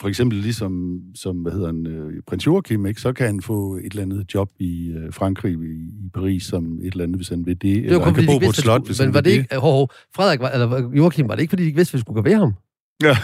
For 0.00 0.08
eksempel 0.08 0.38
ligesom, 0.38 1.00
som, 1.14 1.36
hvad 1.36 1.52
hedder 1.52 1.66
han, 1.66 1.86
øh, 1.86 2.22
prins 2.26 2.46
Joachim, 2.46 2.86
ikke? 2.86 3.00
så 3.00 3.12
kan 3.12 3.26
han 3.26 3.40
få 3.42 3.76
et 3.76 3.84
eller 3.84 4.02
andet 4.02 4.34
job 4.34 4.50
i 4.58 4.90
øh, 4.90 5.12
Frankrig, 5.12 5.52
i, 5.52 6.06
i 6.06 6.08
Paris, 6.14 6.42
som 6.42 6.78
et 6.78 6.86
eller 6.86 7.04
andet, 7.04 7.16
hvis 7.16 7.28
han 7.28 7.46
vil 7.46 7.54
det. 7.54 7.62
Det 7.62 7.76
eller 7.76 7.98
var 7.98 8.04
han 8.04 8.14
kun, 8.14 8.14
fordi 8.14 8.26
kan 8.26 8.34
bo 8.34 8.38
på 8.38 8.44
et 8.44 8.46
vidste, 8.46 8.62
slot, 8.62 8.80
at 8.80 8.86
hvis 8.86 8.96
skulle, 8.96 9.06
han 9.06 9.08
men 9.08 9.14
var 9.14 9.20
det 9.20 9.30
ikke, 9.30 9.56
hov, 9.56 9.72
hov, 9.72 9.90
Frederik, 10.14 10.40
var, 10.40 10.50
eller 10.50 10.90
Joachim, 10.96 11.28
var 11.28 11.34
det 11.34 11.42
ikke, 11.42 11.50
fordi 11.50 11.62
de 11.62 11.66
ikke 11.66 11.76
vidste, 11.76 11.94
at 11.94 11.98
vi 11.98 12.00
skulle 12.00 12.22
gå 12.22 12.28
ved 12.28 12.34
ham? 12.34 12.54
Ja. 13.02 13.16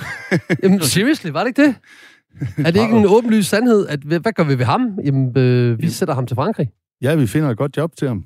Jamen, 0.62 0.80
seriously, 0.80 1.30
var 1.30 1.40
det 1.44 1.48
ikke 1.48 1.62
det? 1.62 1.74
Er 2.66 2.70
det 2.70 2.80
ikke 2.82 2.96
en 2.96 3.06
åbenlyst 3.06 3.48
sandhed, 3.48 3.86
at 3.86 4.00
hvad 4.00 4.32
gør 4.32 4.44
vi 4.44 4.58
ved 4.58 4.64
ham? 4.64 4.98
Jamen, 5.04 5.38
øh, 5.38 5.82
vi 5.82 5.88
sætter 5.88 6.14
ham 6.14 6.26
til 6.26 6.34
Frankrig. 6.34 6.70
Ja, 7.02 7.14
vi 7.14 7.26
finder 7.26 7.50
et 7.50 7.58
godt 7.58 7.76
job 7.76 7.96
til 7.96 8.08
ham. 8.08 8.24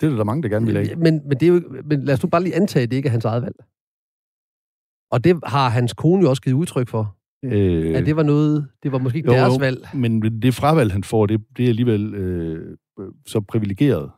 Det 0.00 0.06
er 0.06 0.10
der, 0.10 0.16
der 0.16 0.24
mange, 0.24 0.42
der 0.42 0.48
gerne 0.48 0.66
vil 0.66 0.76
have. 0.76 0.96
Men, 0.96 1.20
men, 1.28 1.40
det 1.40 1.42
er 1.42 1.46
jo, 1.46 1.62
men 1.84 2.04
lad 2.04 2.14
os 2.14 2.22
nu 2.22 2.28
bare 2.28 2.42
lige 2.42 2.54
antage, 2.54 2.82
at 2.82 2.90
det 2.90 2.96
ikke 2.96 3.06
er 3.06 3.10
hans 3.10 3.24
eget 3.24 3.42
valg. 3.42 3.56
Og 5.10 5.24
det 5.24 5.40
har 5.44 5.68
hans 5.68 5.92
kone 5.92 6.22
jo 6.22 6.30
også 6.30 6.42
givet 6.42 6.56
udtryk 6.56 6.88
for. 6.88 7.17
Øh, 7.44 7.96
At 7.96 8.06
det 8.06 8.16
var 8.16 8.22
noget, 8.22 8.68
det 8.82 8.92
var 8.92 8.98
måske 8.98 9.16
ikke 9.16 9.32
jo, 9.32 9.36
deres 9.38 9.60
valg. 9.60 9.88
Men 9.94 10.42
det 10.42 10.54
fravalg, 10.54 10.92
han 10.92 11.04
får, 11.04 11.26
det, 11.26 11.40
det 11.56 11.64
er 11.64 11.68
alligevel 11.68 12.14
øh, 12.14 12.76
så 13.26 13.40
privilegeret, 13.40 14.10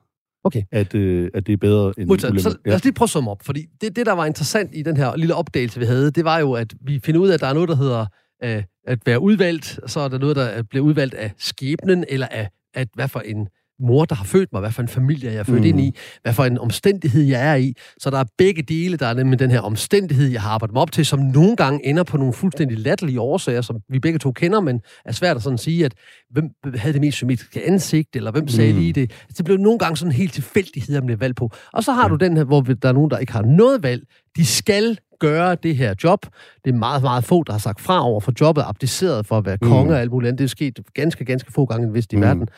Okay. 0.44 0.62
at, 0.72 0.94
øh, 0.94 1.30
at 1.34 1.46
det 1.46 1.52
er 1.52 1.56
bedre 1.56 1.92
end 1.98 2.08
Modtaget. 2.08 2.30
ulemper. 2.32 2.50
Så 2.50 2.56
lad 2.66 2.74
os 2.74 2.84
lige 2.84 2.94
prøve 2.94 3.04
at 3.06 3.10
summe 3.10 3.30
op, 3.30 3.42
fordi 3.42 3.66
det, 3.80 3.96
det, 3.96 4.06
der 4.06 4.12
var 4.12 4.26
interessant 4.26 4.70
i 4.74 4.82
den 4.82 4.96
her 4.96 5.16
lille 5.16 5.34
opdagelse, 5.34 5.80
vi 5.80 5.86
havde, 5.86 6.10
det 6.10 6.24
var 6.24 6.38
jo, 6.38 6.52
at 6.52 6.74
vi 6.80 7.00
finder 7.04 7.20
ud 7.20 7.28
af, 7.28 7.34
at 7.34 7.40
der 7.40 7.46
er 7.46 7.54
noget, 7.54 7.68
der 7.68 7.76
hedder 7.76 8.06
øh, 8.44 8.62
at 8.86 8.98
være 9.06 9.20
udvalgt, 9.20 9.80
så 9.86 10.00
er 10.00 10.08
der 10.08 10.18
noget, 10.18 10.36
der 10.36 10.62
bliver 10.62 10.84
udvalgt 10.84 11.14
af 11.14 11.32
skæbnen, 11.38 12.04
eller 12.08 12.26
af, 12.26 12.48
at 12.74 12.88
hvad 12.94 13.08
for 13.08 13.20
en 13.20 13.48
mor, 13.80 14.04
der 14.04 14.14
har 14.14 14.24
født 14.24 14.48
mig, 14.52 14.60
hvad 14.60 14.70
for 14.70 14.82
en 14.82 14.88
familie, 14.88 15.30
jeg 15.32 15.38
er 15.38 15.42
født 15.42 15.56
Mm. 15.56 15.60
mm. 15.62 15.66
ind 15.66 15.80
i, 15.80 15.96
hvad 16.22 16.32
for 16.32 16.44
en 16.44 16.58
omstændighed, 16.58 17.22
jeg 17.22 17.50
er 17.50 17.54
i. 17.54 17.74
Så 17.98 18.10
der 18.10 18.18
er 18.18 18.24
begge 18.38 18.62
dele, 18.62 18.96
der 18.96 19.06
er 19.06 19.14
nemlig 19.14 19.38
den 19.38 19.50
her 19.50 19.60
omstændighed, 19.60 20.26
jeg 20.28 20.42
har 20.42 20.50
arbejdet 20.50 20.72
mig 20.74 20.82
op 20.82 20.92
til, 20.92 21.06
som 21.06 21.18
nogle 21.18 21.56
gange 21.56 21.86
ender 21.86 22.02
på 22.02 22.16
nogle 22.16 22.32
fuldstændig 22.32 22.78
latterlige 22.78 23.20
årsager, 23.20 23.60
som 23.60 23.76
vi 23.88 23.98
begge 23.98 24.18
to 24.18 24.32
kender, 24.32 24.60
men 24.60 24.80
er 25.04 25.12
svært 25.12 25.36
at 25.36 25.42
sådan 25.42 25.58
sige, 25.58 25.84
at 25.84 25.94
hvem 26.30 26.50
havde 26.74 26.92
det 26.92 27.00
mest 27.00 27.16
symmetriske 27.16 27.66
ansigt, 27.66 28.16
eller 28.16 28.30
hvem 28.30 28.48
sagde 28.48 28.72
Mm. 28.72 28.78
lige 28.78 28.92
det. 28.92 29.02
Altså, 29.10 29.34
det 29.36 29.44
blev 29.44 29.56
nogle 29.56 29.78
gange 29.78 29.96
sådan 29.96 30.12
helt 30.12 30.32
tilfældighed, 30.32 30.98
om 30.98 31.06
det 31.06 31.14
er 31.14 31.18
valg 31.18 31.34
på. 31.34 31.50
Og 31.72 31.84
så 31.84 31.92
har 31.92 32.08
du 32.08 32.16
den 32.16 32.36
her, 32.36 32.44
hvor 32.44 32.60
der 32.60 32.88
er 32.88 32.92
nogen, 32.92 33.10
der 33.10 33.18
ikke 33.18 33.32
har 33.32 33.42
noget 33.42 33.82
valg. 33.82 34.02
De 34.36 34.46
skal 34.46 34.98
gøre 35.20 35.54
det 35.62 35.76
her 35.76 35.94
job. 36.04 36.26
Det 36.64 36.70
er 36.70 36.76
meget, 36.76 37.02
meget 37.02 37.24
få, 37.24 37.42
der 37.42 37.52
har 37.52 37.58
sagt 37.58 37.80
fra 37.80 38.04
over 38.06 38.20
for 38.20 38.32
jobbet, 38.40 38.62
abdiceret 38.66 39.26
for 39.26 39.38
at 39.38 39.46
være 39.46 39.58
konge 39.58 39.84
Mm. 39.84 39.90
og 39.90 40.00
alt 40.00 40.10
muligt 40.10 40.28
andet. 40.28 40.38
Det 40.38 40.44
er 40.44 40.48
sket 40.48 40.78
ganske, 40.94 41.24
ganske 41.24 41.52
få 41.52 41.66
gange 41.66 41.92
vist 41.92 42.12
i 42.12 42.16
Mm. 42.16 42.22
verden. 42.22 42.48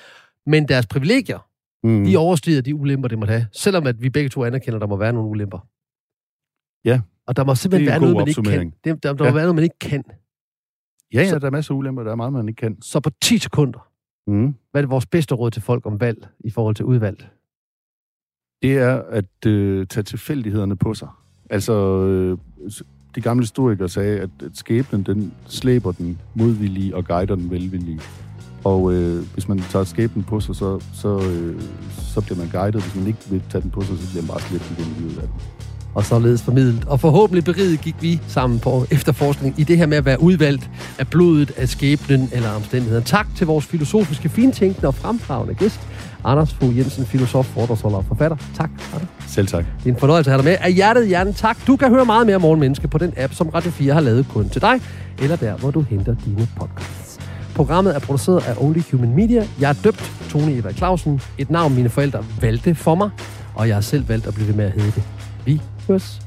Men 0.46 0.68
deres 0.68 0.86
privilegier, 0.86 1.48
Mm. 1.84 2.04
de 2.04 2.16
overstiger 2.16 2.62
de 2.62 2.74
ulemper, 2.74 3.08
det 3.08 3.18
må 3.18 3.26
have. 3.26 3.46
Selvom 3.52 3.86
at 3.86 4.02
vi 4.02 4.10
begge 4.10 4.28
to 4.28 4.44
anerkender, 4.44 4.76
at 4.76 4.80
der 4.80 4.86
må 4.86 4.96
være 4.96 5.12
nogle 5.12 5.28
ulemper. 5.30 5.58
Ja. 6.84 7.00
Og 7.26 7.36
der 7.36 7.44
må 7.44 7.54
simpelthen 7.54 7.86
være 7.90 8.00
noget, 8.00 8.16
man 8.16 8.28
ikke 8.28 8.42
kan. 8.42 8.72
Det, 8.84 9.02
der, 9.02 9.12
der 9.12 9.24
Ja. 9.24 9.30
må 9.30 9.34
være 9.34 9.44
noget, 9.44 9.54
man 9.54 9.64
ikke 9.64 9.78
kan. 9.78 10.04
Ja, 11.14 11.20
ja, 11.22 11.28
Så- 11.28 11.38
der 11.38 11.46
er 11.46 11.50
masser 11.50 11.74
af 11.74 11.78
ulemper. 11.78 12.02
Der 12.02 12.10
er 12.10 12.14
meget, 12.16 12.32
man 12.32 12.48
ikke 12.48 12.58
kan. 12.58 12.82
Så 12.82 13.00
på 13.00 13.10
10 13.22 13.38
sekunder, 13.38 13.88
Mm. 14.26 14.54
hvad 14.70 14.80
er 14.80 14.82
det 14.82 14.90
vores 14.90 15.06
bedste 15.06 15.34
råd 15.34 15.50
til 15.50 15.62
folk 15.62 15.86
om 15.86 16.00
valg 16.00 16.28
i 16.44 16.50
forhold 16.50 16.74
til 16.74 16.84
udvalg? 16.84 17.28
det 18.62 18.78
er 18.78 19.02
at 19.02 19.46
øh, 19.46 19.86
tage 19.86 20.04
tilfældighederne 20.04 20.76
på 20.76 20.94
sig. 20.94 21.08
Altså, 21.50 21.72
øh, 22.06 22.38
de 23.14 23.20
gamle 23.20 23.42
historikere 23.42 23.88
sagde, 23.88 24.20
at, 24.20 24.30
at 24.44 24.56
skæbnen, 24.56 25.02
den 25.02 25.34
slæber 25.46 25.92
den 25.92 26.18
modvillige 26.34 26.96
og 26.96 27.04
guider 27.04 27.34
den 27.34 27.50
velvillige. 27.50 28.00
Og 28.64 28.92
øh, 28.92 29.24
hvis 29.34 29.48
man 29.48 29.62
tager 29.70 29.84
skæbnen 29.84 30.24
på 30.24 30.40
sig, 30.40 30.56
så, 30.56 30.80
så, 30.94 31.18
øh, 31.18 31.60
så 32.14 32.20
bliver 32.20 32.38
man 32.38 32.48
guidet. 32.52 32.82
Hvis 32.82 32.94
man 32.94 33.06
ikke 33.06 33.18
vil 33.30 33.42
tage 33.52 33.62
den 33.62 33.70
på 33.70 33.80
sig, 33.80 33.96
så 34.02 34.10
bliver 34.10 34.22
man 34.22 34.28
bare 34.28 34.40
slæbt 34.40 34.64
igen 34.78 34.94
i 34.96 35.00
livet 35.00 35.16
af 35.18 35.22
den. 35.22 35.30
og 35.94 36.04
således 36.04 36.42
formidlet. 36.42 36.84
Og 36.86 37.00
forhåbentlig 37.00 37.44
beriget 37.44 37.80
gik 37.80 37.94
vi 38.00 38.20
sammen 38.28 38.58
på 38.58 38.86
efterforskning 38.90 39.54
i 39.58 39.64
det 39.64 39.78
her 39.78 39.86
med 39.86 39.96
at 39.96 40.04
være 40.04 40.22
udvalgt 40.22 40.70
af 40.98 41.08
blodet, 41.08 41.52
af 41.56 41.68
skæbnen 41.68 42.28
eller 42.32 42.50
omstændigheden. 42.50 43.04
Tak 43.04 43.26
til 43.36 43.46
vores 43.46 43.64
filosofiske, 43.66 44.28
fintænkende 44.28 44.86
og 44.88 44.94
fremragende 44.94 45.54
gæst, 45.54 45.80
Anders 46.24 46.54
Fogh 46.54 46.78
Jensen, 46.78 47.06
filosof, 47.06 47.46
foredragsholder 47.46 47.98
og 47.98 48.04
forfatter. 48.08 48.36
Tak, 48.54 48.70
Anders. 48.94 49.08
Selv 49.26 49.46
tak. 49.46 49.64
Det 49.78 49.90
er 49.90 49.94
en 49.94 50.00
fornøjelse 50.00 50.30
at 50.30 50.32
have 50.32 50.42
dig 50.42 50.50
med. 50.60 50.66
Af 50.66 50.72
hjertet, 50.72 51.08
hjernen, 51.08 51.34
tak. 51.34 51.66
Du 51.66 51.76
kan 51.76 51.88
høre 51.88 52.04
meget 52.04 52.26
mere 52.26 52.38
Morgenmenneske 52.38 52.88
på 52.88 52.98
den 52.98 53.12
app, 53.16 53.34
som 53.34 53.48
Radio 53.48 53.70
4 53.70 53.92
har 53.92 54.00
lavet 54.00 54.28
kun 54.28 54.48
til 54.48 54.62
dig, 54.62 54.80
eller 55.18 55.36
der, 55.36 55.56
hvor 55.56 55.70
du 55.70 55.80
henter 55.80 56.14
dine 56.24 56.48
podcasts. 56.56 57.01
Programmet 57.54 57.94
er 57.96 57.98
produceret 57.98 58.42
af 58.46 58.54
Only 58.58 58.80
Human 58.92 59.14
Media. 59.14 59.46
Jeg 59.60 59.68
er 59.70 59.74
døbt 59.84 60.12
Tony 60.30 60.50
Eva 60.50 60.72
Clausen. 60.72 61.20
Et 61.38 61.50
navn, 61.50 61.74
mine 61.74 61.88
forældre 61.88 62.24
valgte 62.40 62.74
for 62.74 62.94
mig, 62.94 63.10
og 63.54 63.68
jeg 63.68 63.76
har 63.76 63.80
selv 63.80 64.08
valgt 64.08 64.26
at 64.26 64.34
blive 64.34 64.48
ved 64.48 64.54
med 64.54 64.64
at 64.64 64.72
hedde 64.72 64.92
det. 64.92 65.02
Vi 65.44 65.60
høres. 65.88 66.20